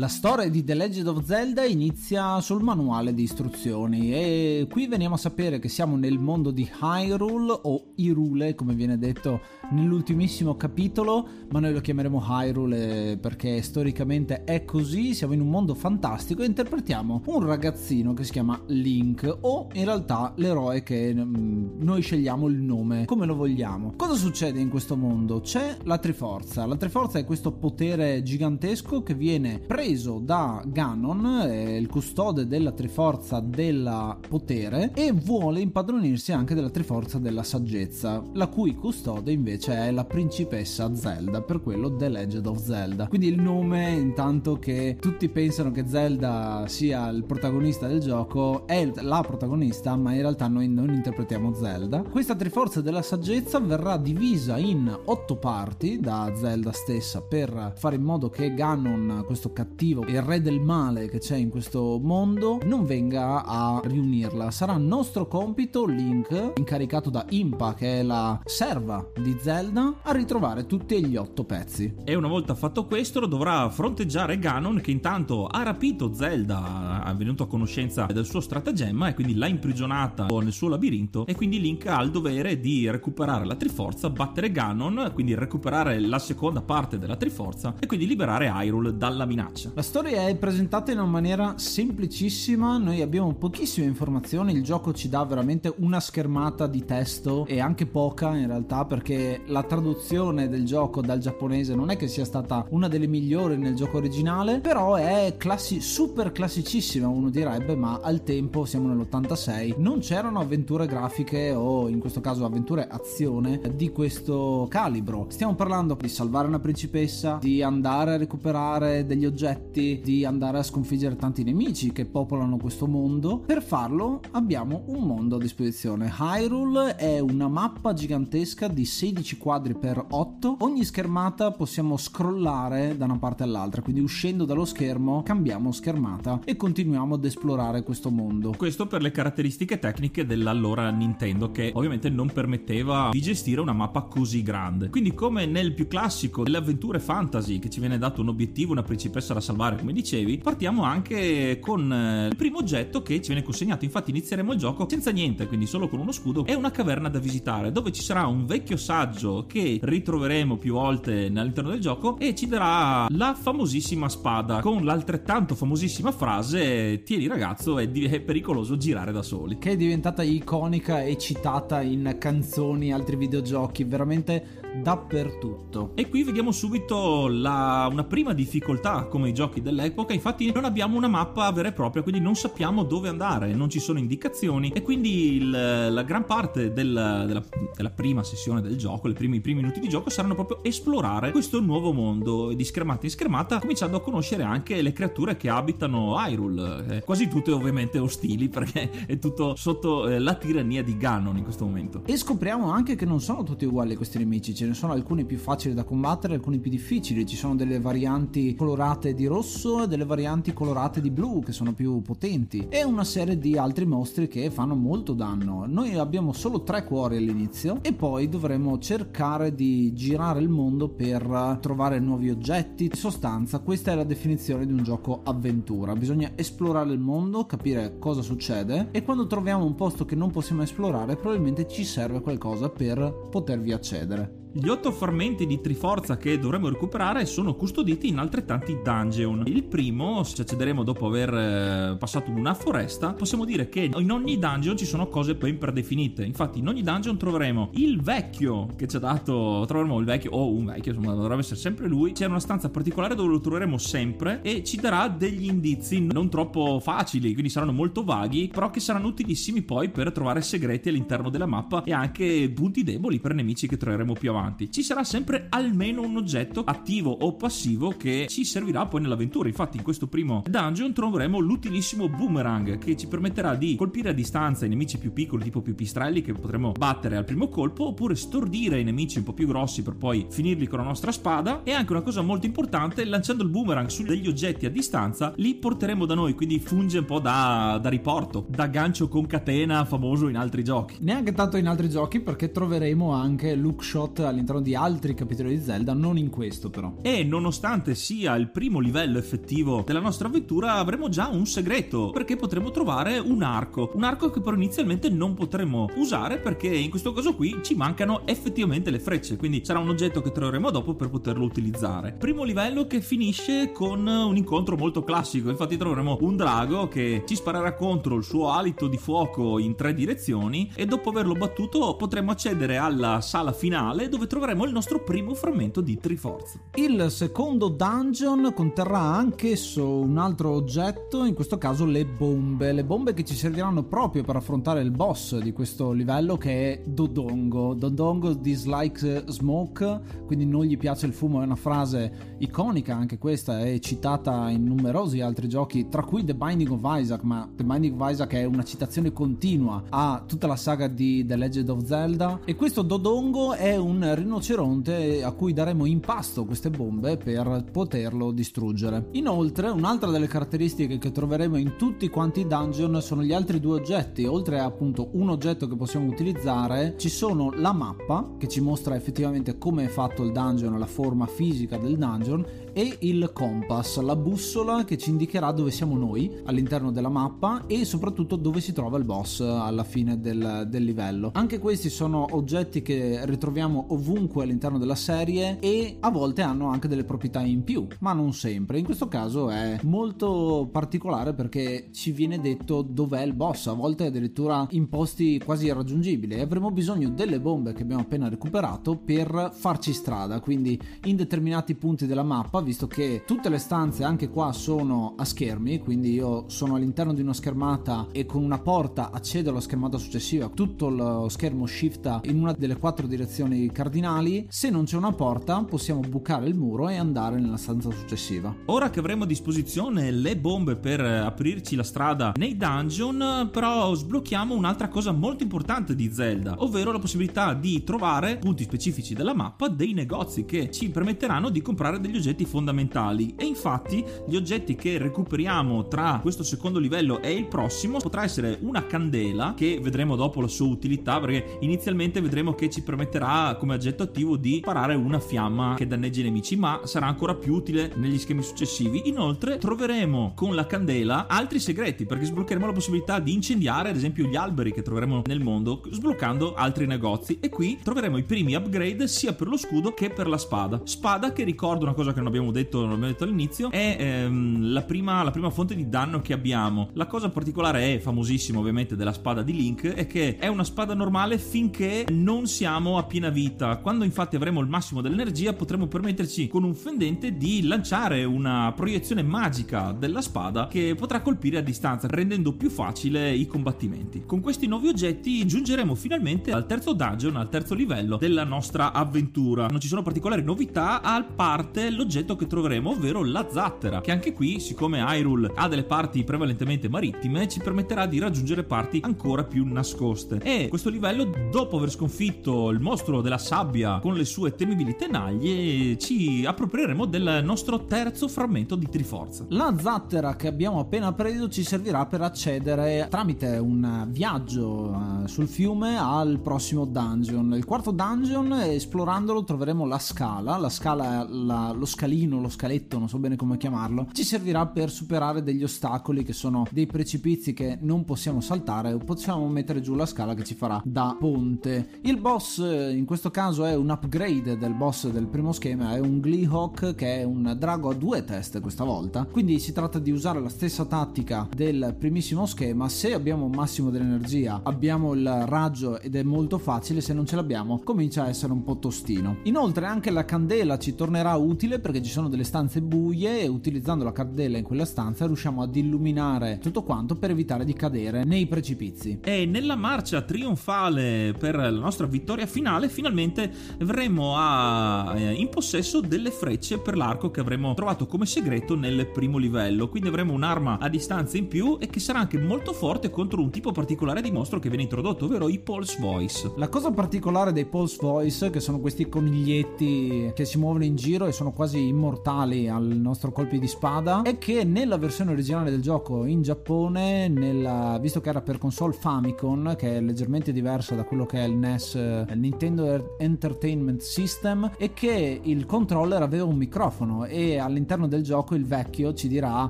La 0.00 0.08
storia 0.08 0.48
di 0.48 0.64
The 0.64 0.72
Legend 0.72 1.08
of 1.08 1.24
Zelda 1.24 1.62
inizia 1.62 2.40
sul 2.40 2.62
manuale 2.62 3.12
di 3.12 3.22
istruzioni 3.22 4.14
e 4.14 4.66
qui 4.70 4.86
veniamo 4.86 5.16
a 5.16 5.18
sapere 5.18 5.58
che 5.58 5.68
siamo 5.68 5.94
nel 5.94 6.18
mondo 6.18 6.50
di 6.50 6.66
Hyrule 6.80 7.58
o 7.64 7.92
Irule 7.96 8.54
come 8.54 8.72
viene 8.72 8.96
detto 8.96 9.42
nell'ultimissimo 9.72 10.56
capitolo, 10.56 11.28
ma 11.50 11.60
noi 11.60 11.74
lo 11.74 11.82
chiameremo 11.82 12.24
Hyrule 12.26 13.18
perché 13.20 13.60
storicamente 13.60 14.44
è 14.44 14.64
così, 14.64 15.12
siamo 15.12 15.34
in 15.34 15.42
un 15.42 15.50
mondo 15.50 15.74
fantastico 15.74 16.40
e 16.40 16.46
interpretiamo 16.46 17.24
un 17.26 17.44
ragazzino 17.44 18.14
che 18.14 18.24
si 18.24 18.32
chiama 18.32 18.58
Link 18.68 19.36
o 19.42 19.68
in 19.74 19.84
realtà 19.84 20.32
l'eroe 20.36 20.82
che 20.82 21.12
mm, 21.12 21.82
noi 21.82 22.00
scegliamo 22.00 22.46
il 22.46 22.56
nome 22.56 23.04
come 23.04 23.26
lo 23.26 23.34
vogliamo. 23.34 23.92
Cosa 23.96 24.14
succede 24.14 24.60
in 24.60 24.70
questo 24.70 24.96
mondo? 24.96 25.40
C'è 25.40 25.76
la 25.82 25.98
Triforza, 25.98 26.64
la 26.64 26.76
Triforza 26.76 27.18
è 27.18 27.26
questo 27.26 27.52
potere 27.52 28.22
gigantesco 28.22 29.02
che 29.02 29.12
viene 29.12 29.58
preso 29.58 29.88
preso 29.90 30.20
da 30.20 30.62
Ganon, 30.64 31.48
eh, 31.48 31.76
il 31.76 31.88
custode 31.88 32.46
della 32.46 32.70
Triforza 32.70 33.40
del 33.40 34.18
potere, 34.28 34.92
e 34.94 35.10
vuole 35.10 35.58
impadronirsi 35.58 36.30
anche 36.30 36.54
della 36.54 36.70
Triforza 36.70 37.18
della 37.18 37.42
saggezza, 37.42 38.22
la 38.34 38.46
cui 38.46 38.76
custode 38.76 39.32
invece 39.32 39.74
è 39.74 39.90
la 39.90 40.04
principessa 40.04 40.94
Zelda, 40.94 41.42
per 41.42 41.60
quello 41.60 41.96
The 41.96 42.08
Legend 42.08 42.46
of 42.46 42.62
Zelda. 42.62 43.08
Quindi 43.08 43.26
il 43.26 43.42
nome, 43.42 43.90
intanto 43.90 44.60
che 44.60 44.96
tutti 45.00 45.28
pensano 45.28 45.72
che 45.72 45.84
Zelda 45.88 46.66
sia 46.68 47.08
il 47.08 47.24
protagonista 47.24 47.88
del 47.88 47.98
gioco, 47.98 48.68
è 48.68 48.88
la 48.94 49.24
protagonista, 49.26 49.96
ma 49.96 50.12
in 50.12 50.20
realtà 50.20 50.46
noi 50.46 50.68
non 50.68 50.90
interpretiamo 50.90 51.52
Zelda. 51.52 52.02
Questa 52.02 52.36
Triforza 52.36 52.80
della 52.80 53.02
saggezza 53.02 53.58
verrà 53.58 53.96
divisa 53.96 54.56
in 54.56 54.96
otto 55.06 55.34
parti 55.34 55.98
da 55.98 56.32
Zelda 56.36 56.70
stessa 56.70 57.20
per 57.22 57.72
fare 57.74 57.96
in 57.96 58.02
modo 58.02 58.28
che 58.28 58.54
Ganon, 58.54 59.24
questo 59.26 59.52
cattivo 59.52 59.78
cattivo, 59.80 60.04
il 60.06 60.20
re 60.20 60.42
del 60.42 60.60
male 60.60 61.08
che 61.08 61.18
c'è 61.18 61.36
in 61.36 61.48
questo 61.48 61.98
mondo, 62.02 62.60
non 62.66 62.84
venga 62.84 63.46
a 63.46 63.80
riunirla. 63.82 64.50
Sarà 64.50 64.76
nostro 64.76 65.26
compito, 65.26 65.86
Link, 65.86 66.52
incaricato 66.56 67.08
da 67.08 67.24
Impa, 67.30 67.72
che 67.72 68.00
è 68.00 68.02
la 68.02 68.38
serva 68.44 69.10
di 69.16 69.34
Zelda, 69.40 70.00
a 70.02 70.12
ritrovare 70.12 70.66
tutti 70.66 71.02
gli 71.02 71.16
otto 71.16 71.44
pezzi. 71.44 71.94
E 72.04 72.14
una 72.14 72.28
volta 72.28 72.54
fatto 72.54 72.84
questo, 72.84 73.24
dovrà 73.24 73.70
fronteggiare 73.70 74.38
Ganon, 74.38 74.82
che 74.82 74.90
intanto 74.90 75.46
ha 75.46 75.62
rapito 75.62 76.12
Zelda, 76.12 77.02
è 77.06 77.14
venuto 77.14 77.44
a 77.44 77.46
conoscenza 77.46 78.04
del 78.04 78.26
suo 78.26 78.40
stratagemma 78.40 79.08
e 79.08 79.14
quindi 79.14 79.34
l'ha 79.34 79.46
imprigionata 79.46 80.26
nel 80.26 80.52
suo 80.52 80.68
labirinto. 80.68 81.24
E 81.26 81.34
quindi 81.34 81.58
Link 81.58 81.86
ha 81.86 82.02
il 82.02 82.10
dovere 82.10 82.60
di 82.60 82.90
recuperare 82.90 83.46
la 83.46 83.56
Triforza, 83.56 84.10
battere 84.10 84.52
Ganon, 84.52 85.10
quindi 85.14 85.34
recuperare 85.34 85.98
la 86.00 86.18
seconda 86.18 86.60
parte 86.60 86.98
della 86.98 87.16
Triforza 87.16 87.76
e 87.78 87.86
quindi 87.86 88.06
liberare 88.06 88.52
Hyrule 88.52 88.94
dalla 88.94 89.24
minaccia. 89.24 89.69
La 89.74 89.82
storia 89.82 90.26
è 90.26 90.34
presentata 90.34 90.90
in 90.90 90.98
una 90.98 91.06
maniera 91.06 91.54
semplicissima, 91.56 92.76
noi 92.76 93.02
abbiamo 93.02 93.32
pochissime 93.34 93.86
informazioni, 93.86 94.52
il 94.52 94.64
gioco 94.64 94.92
ci 94.92 95.08
dà 95.08 95.22
veramente 95.24 95.72
una 95.78 96.00
schermata 96.00 96.66
di 96.66 96.84
testo 96.84 97.46
e 97.46 97.60
anche 97.60 97.86
poca 97.86 98.34
in 98.36 98.48
realtà 98.48 98.84
perché 98.84 99.42
la 99.46 99.62
traduzione 99.62 100.48
del 100.48 100.64
gioco 100.64 101.00
dal 101.00 101.20
giapponese 101.20 101.76
non 101.76 101.90
è 101.90 101.96
che 101.96 102.08
sia 102.08 102.24
stata 102.24 102.66
una 102.70 102.88
delle 102.88 103.06
migliori 103.06 103.56
nel 103.58 103.76
gioco 103.76 103.98
originale, 103.98 104.58
però 104.58 104.96
è 104.96 105.34
classi- 105.36 105.80
super 105.80 106.32
classicissima 106.32 107.06
uno 107.06 107.30
direbbe, 107.30 107.76
ma 107.76 108.00
al 108.02 108.24
tempo 108.24 108.64
siamo 108.64 108.88
nell'86, 108.88 109.74
non 109.76 110.00
c'erano 110.00 110.40
avventure 110.40 110.86
grafiche 110.86 111.52
o 111.52 111.88
in 111.88 112.00
questo 112.00 112.20
caso 112.20 112.44
avventure 112.44 112.88
azione 112.88 113.60
di 113.76 113.90
questo 113.90 114.66
calibro. 114.68 115.26
Stiamo 115.28 115.54
parlando 115.54 115.96
di 115.98 116.08
salvare 116.08 116.48
una 116.48 116.58
principessa, 116.58 117.38
di 117.40 117.62
andare 117.62 118.14
a 118.14 118.16
recuperare 118.16 119.06
degli 119.06 119.24
oggetti 119.24 119.59
oggetti, 119.60 120.00
di 120.02 120.24
andare 120.24 120.58
a 120.58 120.62
sconfiggere 120.62 121.16
tanti 121.16 121.44
nemici 121.44 121.92
che 121.92 122.04
popolano 122.04 122.56
questo 122.56 122.86
mondo. 122.86 123.38
Per 123.38 123.62
farlo 123.62 124.20
abbiamo 124.32 124.82
un 124.86 125.04
mondo 125.04 125.36
a 125.36 125.38
disposizione. 125.38 126.12
Hyrule 126.18 126.96
è 126.96 127.20
una 127.20 127.48
mappa 127.48 127.92
gigantesca 127.92 128.68
di 128.68 128.84
16 128.84 129.38
quadri 129.38 129.74
per 129.74 130.04
8. 130.10 130.56
Ogni 130.60 130.84
schermata 130.84 131.52
possiamo 131.52 131.96
scrollare 131.96 132.96
da 132.96 133.04
una 133.04 133.18
parte 133.18 133.42
all'altra, 133.44 133.82
quindi 133.82 134.00
uscendo 134.00 134.44
dallo 134.44 134.64
schermo 134.64 135.22
cambiamo 135.22 135.72
schermata 135.72 136.40
e 136.44 136.56
continuiamo 136.56 137.14
ad 137.14 137.24
esplorare 137.24 137.82
questo 137.82 138.10
mondo. 138.10 138.54
Questo 138.56 138.86
per 138.86 139.02
le 139.02 139.10
caratteristiche 139.10 139.78
tecniche 139.78 140.26
dell'allora 140.26 140.90
Nintendo 140.90 141.50
che 141.50 141.70
ovviamente 141.74 142.08
non 142.08 142.30
permetteva 142.32 143.10
di 143.12 143.20
gestire 143.20 143.60
una 143.60 143.72
mappa 143.72 144.02
così 144.02 144.42
grande. 144.42 144.90
Quindi 144.90 145.14
come 145.14 145.46
nel 145.46 145.74
più 145.74 145.86
classico 145.86 146.42
delle 146.42 146.56
avventure 146.56 146.98
fantasy 146.98 147.58
che 147.58 147.70
ci 147.70 147.80
viene 147.80 147.98
dato 147.98 148.20
un 148.20 148.28
obiettivo, 148.28 148.72
una 148.72 148.82
principessa 148.82 149.34
da 149.34 149.40
salvare, 149.50 149.76
come 149.76 149.92
dicevi, 149.92 150.38
partiamo 150.38 150.84
anche 150.84 151.58
con 151.60 151.92
eh, 151.92 152.28
il 152.28 152.36
primo 152.36 152.58
oggetto 152.58 153.02
che 153.02 153.20
ci 153.20 153.28
viene 153.28 153.42
consegnato. 153.42 153.84
Infatti, 153.84 154.10
inizieremo 154.10 154.52
il 154.52 154.58
gioco 154.58 154.86
senza 154.88 155.10
niente, 155.10 155.46
quindi 155.46 155.66
solo 155.66 155.88
con 155.88 155.98
uno 155.98 156.12
scudo. 156.12 156.44
È 156.44 156.54
una 156.54 156.70
caverna 156.70 157.08
da 157.08 157.18
visitare 157.18 157.72
dove 157.72 157.90
ci 157.90 158.02
sarà 158.02 158.26
un 158.26 158.46
vecchio 158.46 158.76
saggio 158.76 159.46
che 159.46 159.80
ritroveremo 159.82 160.56
più 160.56 160.74
volte 160.74 161.26
all'interno 161.34 161.70
del 161.70 161.80
gioco 161.80 162.16
e 162.18 162.34
ci 162.34 162.46
darà 162.46 163.08
la 163.10 163.34
famosissima 163.34 164.08
spada 164.08 164.60
con 164.60 164.84
l'altrettanto 164.84 165.54
famosissima 165.54 166.12
frase: 166.12 167.02
Tieni 167.02 167.26
ragazzo, 167.26 167.78
è, 167.78 167.88
di- 167.88 168.04
è 168.04 168.20
pericoloso 168.20 168.76
girare 168.76 169.12
da 169.12 169.22
soli. 169.22 169.58
Che 169.58 169.72
è 169.72 169.76
diventata 169.76 170.22
iconica 170.22 171.02
e 171.02 171.18
citata 171.18 171.80
in 171.82 172.16
canzoni, 172.18 172.92
altri 172.92 173.16
videogiochi, 173.16 173.84
veramente 173.84 174.58
dappertutto. 174.82 175.92
E 175.94 176.08
qui 176.08 176.22
vediamo 176.22 176.52
subito 176.52 177.26
la, 177.28 177.88
una 177.90 178.04
prima 178.04 178.32
difficoltà 178.32 179.04
come 179.04 179.29
i 179.30 179.34
giochi 179.34 179.62
dell'epoca, 179.62 180.12
infatti 180.12 180.52
non 180.52 180.64
abbiamo 180.64 180.96
una 180.96 181.08
mappa 181.08 181.50
vera 181.52 181.68
e 181.68 181.72
propria, 181.72 182.02
quindi 182.02 182.20
non 182.20 182.34
sappiamo 182.34 182.84
dove 182.84 183.08
andare, 183.08 183.54
non 183.54 183.70
ci 183.70 183.80
sono 183.80 183.98
indicazioni 183.98 184.70
e 184.74 184.82
quindi 184.82 185.36
il, 185.36 185.50
la 185.50 186.02
gran 186.02 186.24
parte 186.24 186.72
del, 186.72 187.24
della, 187.26 187.44
della, 187.76 187.90
prima 187.90 188.22
sessione 188.22 188.60
del 188.60 188.76
gioco, 188.76 189.08
i 189.08 189.12
primi, 189.12 189.40
primi 189.40 189.60
minuti 189.60 189.80
di 189.80 189.88
gioco 189.88 190.10
saranno 190.10 190.34
proprio 190.34 190.62
esplorare 190.62 191.30
questo 191.30 191.60
nuovo 191.60 191.92
mondo 191.92 192.52
di 192.52 192.64
schermata 192.64 193.06
in 193.06 193.10
schermata, 193.10 193.58
cominciando 193.58 193.96
a 193.96 194.00
conoscere 194.00 194.42
anche 194.42 194.80
le 194.82 194.92
creature 194.92 195.36
che 195.36 195.48
abitano 195.48 196.14
Hyrule, 196.16 196.96
eh, 196.96 197.00
quasi 197.02 197.28
tutte 197.28 197.50
ovviamente 197.52 197.98
ostili 197.98 198.48
perché 198.48 199.06
è 199.06 199.18
tutto 199.18 199.54
sotto 199.56 200.08
eh, 200.08 200.18
la 200.18 200.34
tirannia 200.34 200.82
di 200.82 200.96
Ganon 200.96 201.36
in 201.36 201.44
questo 201.44 201.64
momento. 201.64 202.02
E 202.04 202.16
scopriamo 202.16 202.70
anche 202.70 202.96
che 202.96 203.04
non 203.04 203.20
sono 203.20 203.42
tutti 203.42 203.64
uguali 203.64 203.96
questi 203.96 204.18
nemici, 204.18 204.54
ce 204.54 204.66
ne 204.66 204.74
sono 204.74 204.92
alcuni 204.92 205.24
più 205.24 205.38
facili 205.38 205.74
da 205.74 205.84
combattere, 205.84 206.34
alcuni 206.34 206.58
più 206.58 206.70
difficili, 206.70 207.26
ci 207.26 207.36
sono 207.36 207.54
delle 207.54 207.80
varianti 207.80 208.54
colorate 208.54 209.14
di 209.14 209.19
rosso 209.26 209.82
e 209.82 209.88
delle 209.88 210.04
varianti 210.04 210.52
colorate 210.52 211.00
di 211.00 211.10
blu 211.10 211.40
che 211.40 211.52
sono 211.52 211.72
più 211.72 212.02
potenti 212.02 212.66
e 212.68 212.82
una 212.84 213.04
serie 213.04 213.38
di 213.38 213.56
altri 213.56 213.86
mostri 213.86 214.28
che 214.28 214.50
fanno 214.50 214.74
molto 214.74 215.12
danno. 215.12 215.64
Noi 215.66 215.94
abbiamo 215.96 216.32
solo 216.32 216.62
tre 216.62 216.84
cuori 216.84 217.16
all'inizio 217.16 217.78
e 217.82 217.92
poi 217.92 218.28
dovremo 218.28 218.78
cercare 218.78 219.54
di 219.54 219.92
girare 219.92 220.40
il 220.40 220.48
mondo 220.48 220.88
per 220.88 221.58
trovare 221.60 221.98
nuovi 221.98 222.30
oggetti. 222.30 222.84
In 222.84 222.94
sostanza 222.94 223.58
questa 223.60 223.92
è 223.92 223.94
la 223.94 224.04
definizione 224.04 224.66
di 224.66 224.72
un 224.72 224.82
gioco 224.82 225.20
avventura. 225.24 225.94
Bisogna 225.94 226.32
esplorare 226.34 226.92
il 226.92 226.98
mondo, 226.98 227.46
capire 227.46 227.98
cosa 227.98 228.22
succede 228.22 228.88
e 228.90 229.02
quando 229.02 229.26
troviamo 229.26 229.64
un 229.64 229.74
posto 229.74 230.04
che 230.04 230.14
non 230.14 230.30
possiamo 230.30 230.62
esplorare 230.62 231.16
probabilmente 231.16 231.68
ci 231.68 231.84
serve 231.84 232.20
qualcosa 232.20 232.68
per 232.68 233.28
potervi 233.30 233.72
accedere. 233.72 234.39
Gli 234.52 234.66
otto 234.66 234.90
frammenti 234.90 235.46
di 235.46 235.60
Triforza 235.60 236.16
che 236.16 236.36
dovremo 236.36 236.68
recuperare 236.68 237.24
sono 237.24 237.54
custoditi 237.54 238.08
in 238.08 238.18
altrettanti 238.18 238.80
dungeon. 238.82 239.44
Il 239.46 239.62
primo, 239.62 240.24
se 240.24 240.42
accederemo 240.42 240.82
dopo 240.82 241.06
aver 241.06 241.32
eh, 241.32 241.96
passato 241.96 242.32
una 242.32 242.52
foresta, 242.54 243.12
possiamo 243.12 243.44
dire 243.44 243.68
che 243.68 243.88
in 243.94 244.10
ogni 244.10 244.40
dungeon 244.40 244.76
ci 244.76 244.86
sono 244.86 245.06
cose 245.06 245.36
ben 245.36 245.56
predefinite. 245.56 246.24
Infatti, 246.24 246.58
in 246.58 246.66
ogni 246.66 246.82
dungeon 246.82 247.16
troveremo 247.16 247.70
il 247.74 248.02
vecchio 248.02 248.66
che 248.74 248.88
ci 248.88 248.96
ha 248.96 248.98
dato. 248.98 249.62
Troveremo 249.68 250.00
il 250.00 250.04
vecchio, 250.04 250.32
o 250.32 250.50
un 250.50 250.64
vecchio, 250.64 250.94
insomma, 250.94 251.14
dovrebbe 251.14 251.42
essere 251.42 251.60
sempre 251.60 251.86
lui. 251.86 252.10
C'è 252.10 252.26
una 252.26 252.40
stanza 252.40 252.70
particolare 252.70 253.14
dove 253.14 253.28
lo 253.28 253.38
troveremo 253.38 253.78
sempre 253.78 254.40
e 254.42 254.64
ci 254.64 254.78
darà 254.78 255.06
degli 255.06 255.46
indizi 255.46 256.00
non 256.00 256.28
troppo 256.28 256.80
facili, 256.80 257.34
quindi 257.34 257.50
saranno 257.50 257.72
molto 257.72 258.02
vaghi, 258.02 258.50
però 258.52 258.68
che 258.70 258.80
saranno 258.80 259.06
utilissimi 259.06 259.62
poi 259.62 259.90
per 259.90 260.10
trovare 260.10 260.42
segreti 260.42 260.88
all'interno 260.88 261.30
della 261.30 261.46
mappa 261.46 261.84
e 261.84 261.92
anche 261.92 262.50
punti 262.52 262.82
deboli 262.82 263.20
per 263.20 263.32
nemici 263.32 263.68
che 263.68 263.76
troveremo 263.76 264.14
più 264.14 264.30
avanti 264.30 264.38
avanti, 264.40 264.70
ci 264.70 264.82
sarà 264.82 265.04
sempre 265.04 265.46
almeno 265.50 266.02
un 266.02 266.16
oggetto 266.16 266.62
attivo 266.64 267.10
o 267.10 267.34
passivo 267.34 267.94
che 267.96 268.26
ci 268.28 268.44
servirà 268.44 268.86
poi 268.86 269.02
nell'avventura. 269.02 269.48
Infatti, 269.48 269.76
in 269.76 269.82
questo 269.82 270.06
primo 270.06 270.42
dungeon 270.48 270.92
troveremo 270.92 271.38
l'utilissimo 271.38 272.08
boomerang 272.08 272.78
che 272.78 272.96
ci 272.96 273.06
permetterà 273.06 273.54
di 273.54 273.76
colpire 273.76 274.10
a 274.10 274.12
distanza 274.12 274.64
i 274.64 274.68
nemici 274.68 274.98
più 274.98 275.12
piccoli, 275.12 275.44
tipo 275.44 275.60
pipistrelli, 275.60 276.22
che 276.22 276.32
potremo 276.32 276.72
battere 276.72 277.16
al 277.16 277.24
primo 277.24 277.48
colpo, 277.48 277.88
oppure 277.88 278.14
stordire 278.14 278.80
i 278.80 278.84
nemici 278.84 279.18
un 279.18 279.24
po' 279.24 279.32
più 279.32 279.46
grossi 279.46 279.82
per 279.82 279.94
poi 279.94 280.26
finirli 280.28 280.66
con 280.66 280.78
la 280.78 280.84
nostra 280.84 281.12
spada. 281.12 281.62
E 281.62 281.72
anche 281.72 281.92
una 281.92 282.02
cosa 282.02 282.22
molto 282.22 282.46
importante, 282.46 283.04
lanciando 283.04 283.42
il 283.42 283.50
boomerang 283.50 283.88
su 283.88 284.02
degli 284.02 284.28
oggetti 284.28 284.66
a 284.66 284.70
distanza, 284.70 285.32
li 285.36 285.54
porteremo 285.54 286.06
da 286.06 286.14
noi, 286.14 286.34
quindi 286.34 286.58
funge 286.58 286.98
un 286.98 287.04
po' 287.04 287.20
da, 287.20 287.78
da 287.80 287.88
riporto, 287.88 288.46
da 288.48 288.66
gancio 288.66 289.08
con 289.08 289.26
catena 289.26 289.84
famoso 289.84 290.28
in 290.28 290.36
altri 290.36 290.64
giochi. 290.64 290.96
Neanche 291.00 291.32
tanto 291.32 291.56
in 291.56 291.66
altri 291.66 291.88
giochi 291.88 292.20
perché 292.20 292.50
troveremo 292.50 293.12
anche 293.12 293.54
look 293.54 293.84
shot 293.84 294.18
all'interno 294.30 294.60
di 294.60 294.74
altri 294.74 295.14
capitoli 295.14 295.50
di 295.50 295.62
Zelda, 295.62 295.92
non 295.92 296.16
in 296.16 296.30
questo 296.30 296.70
però. 296.70 296.94
E 297.02 297.24
nonostante 297.24 297.94
sia 297.94 298.34
il 298.36 298.50
primo 298.50 298.80
livello 298.80 299.18
effettivo 299.18 299.82
della 299.86 300.00
nostra 300.00 300.28
avventura, 300.28 300.74
avremo 300.74 301.08
già 301.08 301.28
un 301.28 301.46
segreto, 301.46 302.10
perché 302.10 302.36
potremo 302.36 302.70
trovare 302.70 303.18
un 303.18 303.42
arco, 303.42 303.90
un 303.94 304.04
arco 304.04 304.30
che 304.30 304.40
però 304.40 304.56
inizialmente 304.56 305.08
non 305.08 305.34
potremo 305.34 305.88
usare 305.96 306.38
perché 306.38 306.68
in 306.68 306.90
questo 306.90 307.12
caso 307.12 307.34
qui 307.34 307.58
ci 307.62 307.74
mancano 307.74 308.26
effettivamente 308.26 308.90
le 308.90 309.00
frecce, 309.00 309.36
quindi 309.36 309.64
sarà 309.64 309.78
un 309.78 309.88
oggetto 309.88 310.22
che 310.22 310.32
troveremo 310.32 310.70
dopo 310.70 310.94
per 310.94 311.10
poterlo 311.10 311.44
utilizzare. 311.44 312.12
Primo 312.12 312.44
livello 312.44 312.86
che 312.86 313.00
finisce 313.00 313.72
con 313.72 314.06
un 314.06 314.36
incontro 314.36 314.76
molto 314.76 315.02
classico, 315.02 315.50
infatti 315.50 315.76
troveremo 315.76 316.18
un 316.20 316.36
drago 316.36 316.88
che 316.88 317.24
ci 317.26 317.34
sparerà 317.34 317.74
contro 317.74 318.16
il 318.16 318.24
suo 318.24 318.50
alito 318.50 318.88
di 318.88 318.96
fuoco 318.96 319.58
in 319.58 319.74
tre 319.74 319.94
direzioni 319.94 320.70
e 320.74 320.86
dopo 320.86 321.10
averlo 321.10 321.34
battuto 321.34 321.96
potremo 321.96 322.30
accedere 322.30 322.76
alla 322.76 323.20
sala 323.20 323.52
finale 323.52 324.08
dove 324.08 324.19
dove 324.20 324.26
troveremo 324.26 324.66
il 324.66 324.72
nostro 324.72 325.02
primo 325.02 325.32
frammento 325.32 325.80
di 325.80 325.96
Triforce. 325.96 326.60
Il 326.74 327.06
secondo 327.08 327.68
dungeon 327.68 328.52
conterrà 328.54 328.98
anch'esso 328.98 329.98
un 329.98 330.18
altro 330.18 330.50
oggetto, 330.50 331.24
in 331.24 331.32
questo 331.32 331.56
caso 331.56 331.86
le 331.86 332.04
bombe. 332.04 332.72
Le 332.72 332.84
bombe 332.84 333.14
che 333.14 333.24
ci 333.24 333.34
serviranno 333.34 333.82
proprio 333.84 334.22
per 334.22 334.36
affrontare 334.36 334.82
il 334.82 334.90
boss 334.90 335.38
di 335.38 335.52
questo 335.52 335.92
livello 335.92 336.36
che 336.36 336.72
è 336.72 336.82
Dodongo. 336.84 337.72
Dodongo 337.72 338.34
dislikes 338.34 339.24
smoke, 339.28 340.00
quindi 340.26 340.44
non 340.44 340.64
gli 340.64 340.76
piace 340.76 341.06
il 341.06 341.14
fumo, 341.14 341.40
è 341.40 341.44
una 341.44 341.56
frase 341.56 342.36
iconica 342.40 342.94
anche 342.94 343.16
questa, 343.16 343.60
è 343.60 343.78
citata 343.78 344.50
in 344.50 344.64
numerosi 344.64 345.22
altri 345.22 345.48
giochi, 345.48 345.88
tra 345.88 346.04
cui 346.04 346.24
The 346.24 346.34
Binding 346.34 346.72
of 346.72 346.82
Isaac, 346.84 347.22
ma 347.22 347.48
The 347.56 347.64
Binding 347.64 347.98
of 347.98 348.10
Isaac 348.10 348.34
è 348.34 348.44
una 348.44 348.64
citazione 348.64 349.14
continua 349.14 349.84
a 349.88 350.22
tutta 350.26 350.46
la 350.46 350.56
saga 350.56 350.88
di 350.88 351.24
The 351.24 351.36
Legend 351.36 351.68
of 351.70 351.84
Zelda 351.84 352.40
e 352.44 352.54
questo 352.54 352.82
Dodongo 352.82 353.54
è 353.54 353.76
un 353.76 354.08
rinoceronte 354.14 355.22
a 355.22 355.32
cui 355.32 355.52
daremo 355.52 355.84
in 355.84 356.00
pasto 356.00 356.44
queste 356.44 356.70
bombe 356.70 357.16
per 357.16 357.64
poterlo 357.70 358.30
distruggere. 358.30 359.08
Inoltre, 359.12 359.68
un'altra 359.68 360.10
delle 360.10 360.26
caratteristiche 360.26 360.98
che 360.98 361.12
troveremo 361.12 361.56
in 361.56 361.74
tutti 361.76 362.08
quanti 362.08 362.40
i 362.40 362.46
dungeon 362.46 363.00
sono 363.02 363.22
gli 363.22 363.32
altri 363.32 363.60
due 363.60 363.80
oggetti. 363.80 364.24
Oltre 364.24 364.58
a 364.58 364.64
appunto 364.64 365.10
un 365.12 365.28
oggetto 365.28 365.68
che 365.68 365.76
possiamo 365.76 366.06
utilizzare, 366.06 366.94
ci 366.96 367.08
sono 367.08 367.52
la 367.52 367.72
mappa 367.72 368.34
che 368.38 368.48
ci 368.48 368.60
mostra 368.60 368.96
effettivamente 368.96 369.58
come 369.58 369.84
è 369.84 369.88
fatto 369.88 370.22
il 370.22 370.32
dungeon, 370.32 370.78
la 370.78 370.86
forma 370.86 371.26
fisica 371.26 371.76
del 371.76 371.96
dungeon 371.96 372.44
e 372.72 372.96
il 373.00 373.30
compass, 373.32 373.98
la 374.00 374.16
bussola 374.16 374.84
che 374.84 374.96
ci 374.96 375.10
indicherà 375.10 375.52
dove 375.52 375.70
siamo 375.70 375.96
noi 375.96 376.30
all'interno 376.44 376.90
della 376.90 377.08
mappa 377.08 377.64
e 377.66 377.84
soprattutto 377.84 378.36
dove 378.36 378.60
si 378.60 378.72
trova 378.72 378.98
il 378.98 379.04
boss 379.04 379.40
alla 379.40 379.84
fine 379.84 380.20
del, 380.20 380.66
del 380.68 380.84
livello. 380.84 381.30
Anche 381.34 381.58
questi 381.58 381.88
sono 381.88 382.26
oggetti 382.30 382.82
che 382.82 383.20
ritroviamo 383.24 383.86
ovunque 383.90 384.44
all'interno 384.44 384.78
della 384.78 384.94
serie 384.94 385.58
e 385.60 385.96
a 386.00 386.10
volte 386.10 386.42
hanno 386.42 386.68
anche 386.68 386.88
delle 386.88 387.04
proprietà 387.04 387.40
in 387.40 387.64
più, 387.64 387.86
ma 388.00 388.12
non 388.12 388.32
sempre. 388.32 388.78
In 388.78 388.84
questo 388.84 389.08
caso 389.08 389.50
è 389.50 389.78
molto 389.82 390.68
particolare 390.70 391.34
perché 391.34 391.88
ci 391.92 392.12
viene 392.12 392.40
detto 392.40 392.82
dov'è 392.82 393.22
il 393.22 393.34
boss, 393.34 393.66
a 393.66 393.72
volte 393.72 394.06
addirittura 394.06 394.66
in 394.70 394.88
posti 394.88 395.40
quasi 395.44 395.66
irraggiungibili 395.66 396.34
e 396.34 396.40
avremo 396.40 396.70
bisogno 396.70 397.08
delle 397.10 397.40
bombe 397.40 397.72
che 397.72 397.82
abbiamo 397.82 398.02
appena 398.02 398.28
recuperato 398.28 398.96
per 398.96 399.50
farci 399.52 399.92
strada, 399.92 400.40
quindi 400.40 400.80
in 401.04 401.16
determinati 401.16 401.74
punti 401.74 402.06
della 402.06 402.22
mappa, 402.22 402.59
visto 402.60 402.86
che 402.86 403.22
tutte 403.26 403.48
le 403.48 403.58
stanze 403.58 404.04
anche 404.04 404.28
qua 404.28 404.52
sono 404.52 405.14
a 405.16 405.24
schermi, 405.24 405.78
quindi 405.78 406.12
io 406.12 406.48
sono 406.48 406.74
all'interno 406.74 407.12
di 407.12 407.22
una 407.22 407.32
schermata 407.32 408.08
e 408.12 408.26
con 408.26 408.42
una 408.42 408.58
porta 408.58 409.10
accedo 409.10 409.50
alla 409.50 409.60
schermata 409.60 409.98
successiva, 409.98 410.48
tutto 410.48 410.88
lo 410.88 411.28
schermo 411.28 411.66
shifta 411.66 412.20
in 412.24 412.40
una 412.40 412.52
delle 412.52 412.76
quattro 412.76 413.06
direzioni 413.06 413.70
cardinali, 413.70 414.46
se 414.48 414.70
non 414.70 414.84
c'è 414.84 414.96
una 414.96 415.12
porta 415.12 415.62
possiamo 415.64 416.00
bucare 416.00 416.46
il 416.46 416.54
muro 416.54 416.88
e 416.88 416.96
andare 416.96 417.38
nella 417.38 417.56
stanza 417.56 417.90
successiva. 417.90 418.54
Ora 418.66 418.90
che 418.90 419.00
avremo 419.00 419.24
a 419.24 419.26
disposizione 419.26 420.10
le 420.10 420.36
bombe 420.36 420.76
per 420.76 421.00
aprirci 421.00 421.76
la 421.76 421.82
strada 421.82 422.32
nei 422.36 422.56
dungeon, 422.56 423.48
però 423.52 423.94
sblocchiamo 423.94 424.54
un'altra 424.54 424.88
cosa 424.88 425.12
molto 425.12 425.42
importante 425.42 425.94
di 425.94 426.12
Zelda, 426.12 426.56
ovvero 426.58 426.92
la 426.92 426.98
possibilità 426.98 427.54
di 427.54 427.82
trovare 427.84 428.38
punti 428.38 428.64
specifici 428.64 429.14
della 429.14 429.34
mappa 429.34 429.68
dei 429.68 429.92
negozi 429.92 430.44
che 430.44 430.70
ci 430.70 430.90
permetteranno 430.90 431.48
di 431.48 431.62
comprare 431.62 432.00
degli 432.00 432.16
oggetti 432.16 432.44
fondamentali 432.50 433.34
e 433.36 433.44
infatti 433.44 434.04
gli 434.26 434.34
oggetti 434.34 434.74
che 434.74 434.98
recuperiamo 434.98 435.86
tra 435.86 436.18
questo 436.20 436.42
secondo 436.42 436.80
livello 436.80 437.22
e 437.22 437.32
il 437.32 437.46
prossimo 437.46 437.98
potrà 437.98 438.24
essere 438.24 438.58
una 438.62 438.86
candela 438.86 439.54
che 439.56 439.78
vedremo 439.80 440.16
dopo 440.16 440.40
la 440.40 440.48
sua 440.48 440.66
utilità 440.66 441.20
perché 441.20 441.58
inizialmente 441.60 442.20
vedremo 442.20 442.54
che 442.54 442.68
ci 442.68 442.82
permetterà 442.82 443.56
come 443.56 443.74
aggetto 443.74 444.02
attivo 444.02 444.36
di 444.36 444.60
parare 444.64 444.94
una 444.94 445.20
fiamma 445.20 445.74
che 445.76 445.86
danneggia 445.86 446.20
i 446.20 446.24
nemici, 446.24 446.56
ma 446.56 446.80
sarà 446.84 447.06
ancora 447.06 447.34
più 447.34 447.54
utile 447.54 447.92
negli 447.94 448.18
schemi 448.18 448.42
successivi. 448.42 449.02
Inoltre 449.04 449.58
troveremo 449.58 450.32
con 450.34 450.54
la 450.54 450.66
candela 450.66 451.26
altri 451.28 451.60
segreti 451.60 452.04
perché 452.04 452.24
sbloccheremo 452.24 452.66
la 452.66 452.72
possibilità 452.72 453.20
di 453.20 453.32
incendiare 453.32 453.90
ad 453.90 453.96
esempio 453.96 454.26
gli 454.26 454.36
alberi 454.36 454.72
che 454.72 454.82
troveremo 454.82 455.22
nel 455.26 455.40
mondo 455.40 455.82
sbloccando 455.90 456.54
altri 456.54 456.86
negozi 456.86 457.38
e 457.40 457.48
qui 457.48 457.78
troveremo 457.82 458.16
i 458.16 458.24
primi 458.24 458.54
upgrade 458.54 459.06
sia 459.06 459.34
per 459.34 459.46
lo 459.46 459.56
scudo 459.56 459.92
che 459.92 460.10
per 460.10 460.26
la 460.26 460.38
spada. 460.38 460.80
Spada 460.84 461.32
che 461.32 461.44
ricordo 461.44 461.84
una 461.84 461.94
cosa 461.94 462.12
che 462.12 462.18
non 462.18 462.28
abbiamo 462.28 462.39
detto, 462.50 462.80
non 462.80 462.92
abbiamo 462.92 463.12
detto 463.12 463.24
all'inizio, 463.24 463.70
è 463.70 463.96
ehm, 463.98 464.72
la, 464.72 464.82
prima, 464.82 465.22
la 465.22 465.30
prima 465.30 465.50
fonte 465.50 465.74
di 465.74 465.88
danno 465.88 466.20
che 466.20 466.32
abbiamo. 466.32 466.88
La 466.94 467.06
cosa 467.06 467.28
particolare 467.28 467.94
è 467.94 467.98
famosissima 467.98 468.58
ovviamente 468.58 468.96
della 468.96 469.12
spada 469.12 469.42
di 469.42 469.52
Link 469.52 469.86
è 469.86 470.06
che 470.06 470.36
è 470.38 470.46
una 470.46 470.64
spada 470.64 470.94
normale 470.94 471.38
finché 471.38 472.06
non 472.10 472.46
siamo 472.46 472.96
a 472.96 473.04
piena 473.04 473.28
vita. 473.28 473.76
Quando 473.76 474.04
infatti 474.04 474.36
avremo 474.36 474.60
il 474.60 474.68
massimo 474.68 475.00
dell'energia 475.00 475.52
potremo 475.52 475.86
permetterci 475.86 476.48
con 476.48 476.64
un 476.64 476.74
fendente 476.74 477.36
di 477.36 477.62
lanciare 477.66 478.24
una 478.24 478.72
proiezione 478.74 479.22
magica 479.22 479.92
della 479.92 480.22
spada 480.22 480.66
che 480.66 480.94
potrà 480.96 481.20
colpire 481.20 481.58
a 481.58 481.62
distanza 481.62 482.06
rendendo 482.08 482.52
più 482.52 482.70
facile 482.70 483.32
i 483.32 483.46
combattimenti. 483.46 484.22
Con 484.24 484.40
questi 484.40 484.66
nuovi 484.66 484.88
oggetti 484.88 485.46
giungeremo 485.46 485.94
finalmente 485.94 486.52
al 486.52 486.66
terzo 486.66 486.92
dungeon, 486.92 487.36
al 487.36 487.48
terzo 487.48 487.74
livello 487.74 488.16
della 488.16 488.44
nostra 488.44 488.92
avventura. 488.92 489.66
Non 489.66 489.80
ci 489.80 489.88
sono 489.88 490.02
particolari 490.02 490.42
novità 490.42 491.02
a 491.02 491.22
parte 491.22 491.90
l'oggetto 491.90 492.29
che 492.36 492.46
troveremo, 492.46 492.90
ovvero 492.90 493.24
la 493.24 493.46
zattera, 493.50 494.00
che 494.00 494.12
anche 494.12 494.32
qui, 494.32 494.60
siccome 494.60 494.98
Hyrule 495.00 495.52
ha 495.54 495.68
delle 495.68 495.84
parti 495.84 496.24
prevalentemente 496.24 496.88
marittime, 496.88 497.48
ci 497.48 497.60
permetterà 497.60 498.06
di 498.06 498.18
raggiungere 498.18 498.64
parti 498.64 499.00
ancora 499.02 499.44
più 499.44 499.64
nascoste. 499.66 500.40
E 500.42 500.68
questo 500.68 500.90
livello, 500.90 501.30
dopo 501.50 501.76
aver 501.76 501.90
sconfitto 501.90 502.70
il 502.70 502.80
mostro 502.80 503.20
della 503.20 503.38
sabbia 503.38 503.98
con 504.00 504.14
le 504.14 504.24
sue 504.24 504.54
temibili 504.54 504.96
tenaglie, 504.96 505.98
ci 505.98 506.44
approprieremo 506.44 507.06
del 507.06 507.40
nostro 507.44 507.84
terzo 507.84 508.28
frammento 508.28 508.76
di 508.76 508.88
Triforza. 508.88 509.44
La 509.48 509.74
zattera 509.78 510.36
che 510.36 510.48
abbiamo 510.48 510.80
appena 510.80 511.12
preso 511.12 511.48
ci 511.48 511.62
servirà 511.62 512.06
per 512.06 512.22
accedere 512.22 513.06
tramite 513.10 513.56
un 513.56 514.06
viaggio 514.08 514.92
eh, 515.24 515.28
sul 515.28 515.48
fiume 515.48 515.98
al 515.98 516.38
prossimo 516.40 516.84
dungeon. 516.84 517.54
Il 517.54 517.64
quarto 517.64 517.90
dungeon, 517.90 518.52
esplorandolo, 518.52 519.44
troveremo 519.44 519.86
la 519.86 519.98
scala. 519.98 520.56
La 520.56 520.68
scala, 520.68 521.26
la, 521.28 521.72
lo 521.72 521.86
scalino, 521.86 522.18
lo 522.28 522.48
scaletto, 522.48 522.98
non 522.98 523.08
so 523.08 523.18
bene 523.18 523.36
come 523.36 523.56
chiamarlo, 523.56 524.08
ci 524.12 524.24
servirà 524.24 524.66
per 524.66 524.90
superare 524.90 525.42
degli 525.42 525.62
ostacoli 525.62 526.22
che 526.22 526.32
sono 526.32 526.66
dei 526.70 526.86
precipizi 526.86 527.52
che 527.52 527.78
non 527.80 528.04
possiamo 528.04 528.40
saltare 528.40 528.92
o 528.92 528.98
possiamo 528.98 529.46
mettere 529.48 529.80
giù 529.80 529.94
la 529.94 530.06
scala 530.06 530.34
che 530.34 530.44
ci 530.44 530.54
farà 530.54 530.80
da 530.84 531.16
ponte. 531.18 532.00
Il 532.02 532.18
boss 532.18 532.58
in 532.58 533.04
questo 533.04 533.30
caso 533.30 533.64
è 533.64 533.74
un 533.74 533.90
upgrade 533.90 534.56
del 534.56 534.74
boss 534.74 535.08
del 535.08 535.26
primo 535.26 535.52
schema, 535.52 535.94
è 535.94 536.00
un 536.00 536.20
Gleehawk 536.20 536.94
che 536.94 537.20
è 537.20 537.22
un 537.22 537.54
drago 537.58 537.90
a 537.90 537.94
due 537.94 538.24
teste 538.24 538.60
questa 538.60 538.84
volta, 538.84 539.24
quindi 539.24 539.58
si 539.58 539.72
tratta 539.72 539.98
di 539.98 540.10
usare 540.10 540.40
la 540.40 540.48
stessa 540.48 540.84
tattica 540.84 541.48
del 541.54 541.94
primissimo 541.98 542.46
schema, 542.46 542.88
se 542.88 543.14
abbiamo 543.14 543.44
un 543.44 543.52
massimo 543.52 543.90
dell'energia 543.90 544.60
abbiamo 544.62 545.14
il 545.14 545.44
raggio 545.46 546.00
ed 546.00 546.14
è 546.14 546.22
molto 546.22 546.58
facile, 546.58 547.00
se 547.00 547.12
non 547.12 547.26
ce 547.26 547.36
l'abbiamo 547.36 547.80
comincia 547.82 548.24
a 548.24 548.28
essere 548.28 548.52
un 548.52 548.62
po' 548.62 548.78
tostino. 548.78 549.38
Inoltre 549.44 549.86
anche 549.86 550.10
la 550.10 550.24
candela 550.24 550.78
ci 550.78 550.94
tornerà 550.94 551.34
utile 551.36 551.78
perché 551.78 552.00
ci 552.10 552.16
sono 552.16 552.28
delle 552.28 552.42
stanze 552.42 552.82
buie 552.82 553.40
e 553.40 553.46
utilizzando 553.46 554.02
la 554.02 554.10
candela 554.10 554.58
in 554.58 554.64
quella 554.64 554.84
stanza 554.84 555.26
riusciamo 555.26 555.62
ad 555.62 555.76
illuminare 555.76 556.58
tutto 556.58 556.82
quanto 556.82 557.14
per 557.14 557.30
evitare 557.30 557.64
di 557.64 557.72
cadere 557.72 558.24
nei 558.24 558.48
precipizi. 558.48 559.20
E 559.22 559.46
nella 559.46 559.76
marcia 559.76 560.20
trionfale 560.22 561.34
per 561.38 561.54
la 561.54 561.70
nostra 561.70 562.06
vittoria 562.06 562.46
finale 562.46 562.88
finalmente 562.88 563.48
verremo 563.78 564.34
a, 564.36 565.14
eh, 565.16 565.34
in 565.34 565.48
possesso 565.50 566.00
delle 566.00 566.32
frecce 566.32 566.80
per 566.80 566.96
l'arco 566.96 567.30
che 567.30 567.38
avremo 567.38 567.72
trovato 567.74 568.08
come 568.08 568.26
segreto 568.26 568.74
nel 568.74 569.06
primo 569.06 569.38
livello. 569.38 569.88
Quindi 569.88 570.08
avremo 570.08 570.32
un'arma 570.32 570.78
a 570.80 570.88
distanza 570.88 571.36
in 571.36 571.46
più 571.46 571.78
e 571.78 571.86
che 571.86 572.00
sarà 572.00 572.18
anche 572.18 572.38
molto 572.38 572.72
forte 572.72 573.10
contro 573.10 573.40
un 573.40 573.50
tipo 573.50 573.70
particolare 573.70 574.20
di 574.20 574.32
mostro 574.32 574.58
che 574.58 574.68
viene 574.68 574.82
introdotto, 574.82 575.26
ovvero 575.26 575.48
i 575.48 575.60
Pulse 575.60 575.96
Voice. 576.00 576.50
La 576.56 576.68
cosa 576.68 576.90
particolare 576.90 577.52
dei 577.52 577.66
Pulse 577.66 577.98
Voice, 578.00 578.50
che 578.50 578.58
sono 578.58 578.80
questi 578.80 579.08
coniglietti 579.08 580.32
che 580.34 580.44
si 580.44 580.58
muovono 580.58 580.82
in 580.82 580.96
giro 580.96 581.26
e 581.26 581.32
sono 581.32 581.52
quasi 581.52 581.92
immortali 582.00 582.66
al 582.66 582.86
nostro 582.86 583.30
colpi 583.30 583.58
di 583.58 583.66
spada, 583.66 584.22
è 584.22 584.38
che 584.38 584.64
nella 584.64 584.96
versione 584.96 585.32
originale 585.32 585.70
del 585.70 585.82
gioco 585.82 586.24
in 586.24 586.40
Giappone, 586.40 587.28
nella, 587.28 587.98
visto 588.00 588.22
che 588.22 588.30
era 588.30 588.40
per 588.40 588.56
console 588.56 588.94
Famicom, 588.94 589.76
che 589.76 589.98
è 589.98 590.00
leggermente 590.00 590.50
diverso 590.50 590.94
da 590.94 591.04
quello 591.04 591.26
che 591.26 591.40
è 591.40 591.44
il 591.46 591.56
NES, 591.56 591.94
il 591.94 592.38
Nintendo 592.38 593.18
Entertainment 593.18 594.00
System, 594.00 594.70
e 594.78 594.94
che 594.94 595.40
il 595.42 595.66
controller 595.66 596.22
aveva 596.22 596.44
un 596.44 596.56
microfono 596.56 597.26
e 597.26 597.58
all'interno 597.58 598.08
del 598.08 598.22
gioco 598.22 598.54
il 598.54 598.64
vecchio 598.64 599.12
ci 599.12 599.28
dirà 599.28 599.68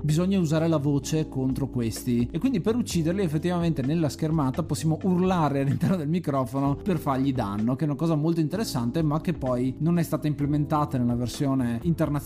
bisogna 0.02 0.38
usare 0.38 0.68
la 0.68 0.76
voce 0.76 1.28
contro 1.28 1.68
questi 1.68 2.28
e 2.30 2.38
quindi 2.38 2.60
per 2.60 2.76
ucciderli 2.76 3.22
effettivamente 3.22 3.82
nella 3.82 4.08
schermata 4.08 4.62
possiamo 4.62 4.98
urlare 5.02 5.62
all'interno 5.62 5.96
del 5.96 6.08
microfono 6.08 6.76
per 6.76 6.98
fargli 6.98 7.32
danno, 7.32 7.74
che 7.74 7.84
è 7.84 7.88
una 7.88 7.96
cosa 7.96 8.14
molto 8.14 8.40
interessante 8.40 9.02
ma 9.02 9.20
che 9.20 9.32
poi 9.32 9.74
non 9.78 9.98
è 9.98 10.02
stata 10.02 10.28
implementata 10.28 10.96
nella 10.96 11.16
versione 11.16 11.80
internazionale 11.82 12.19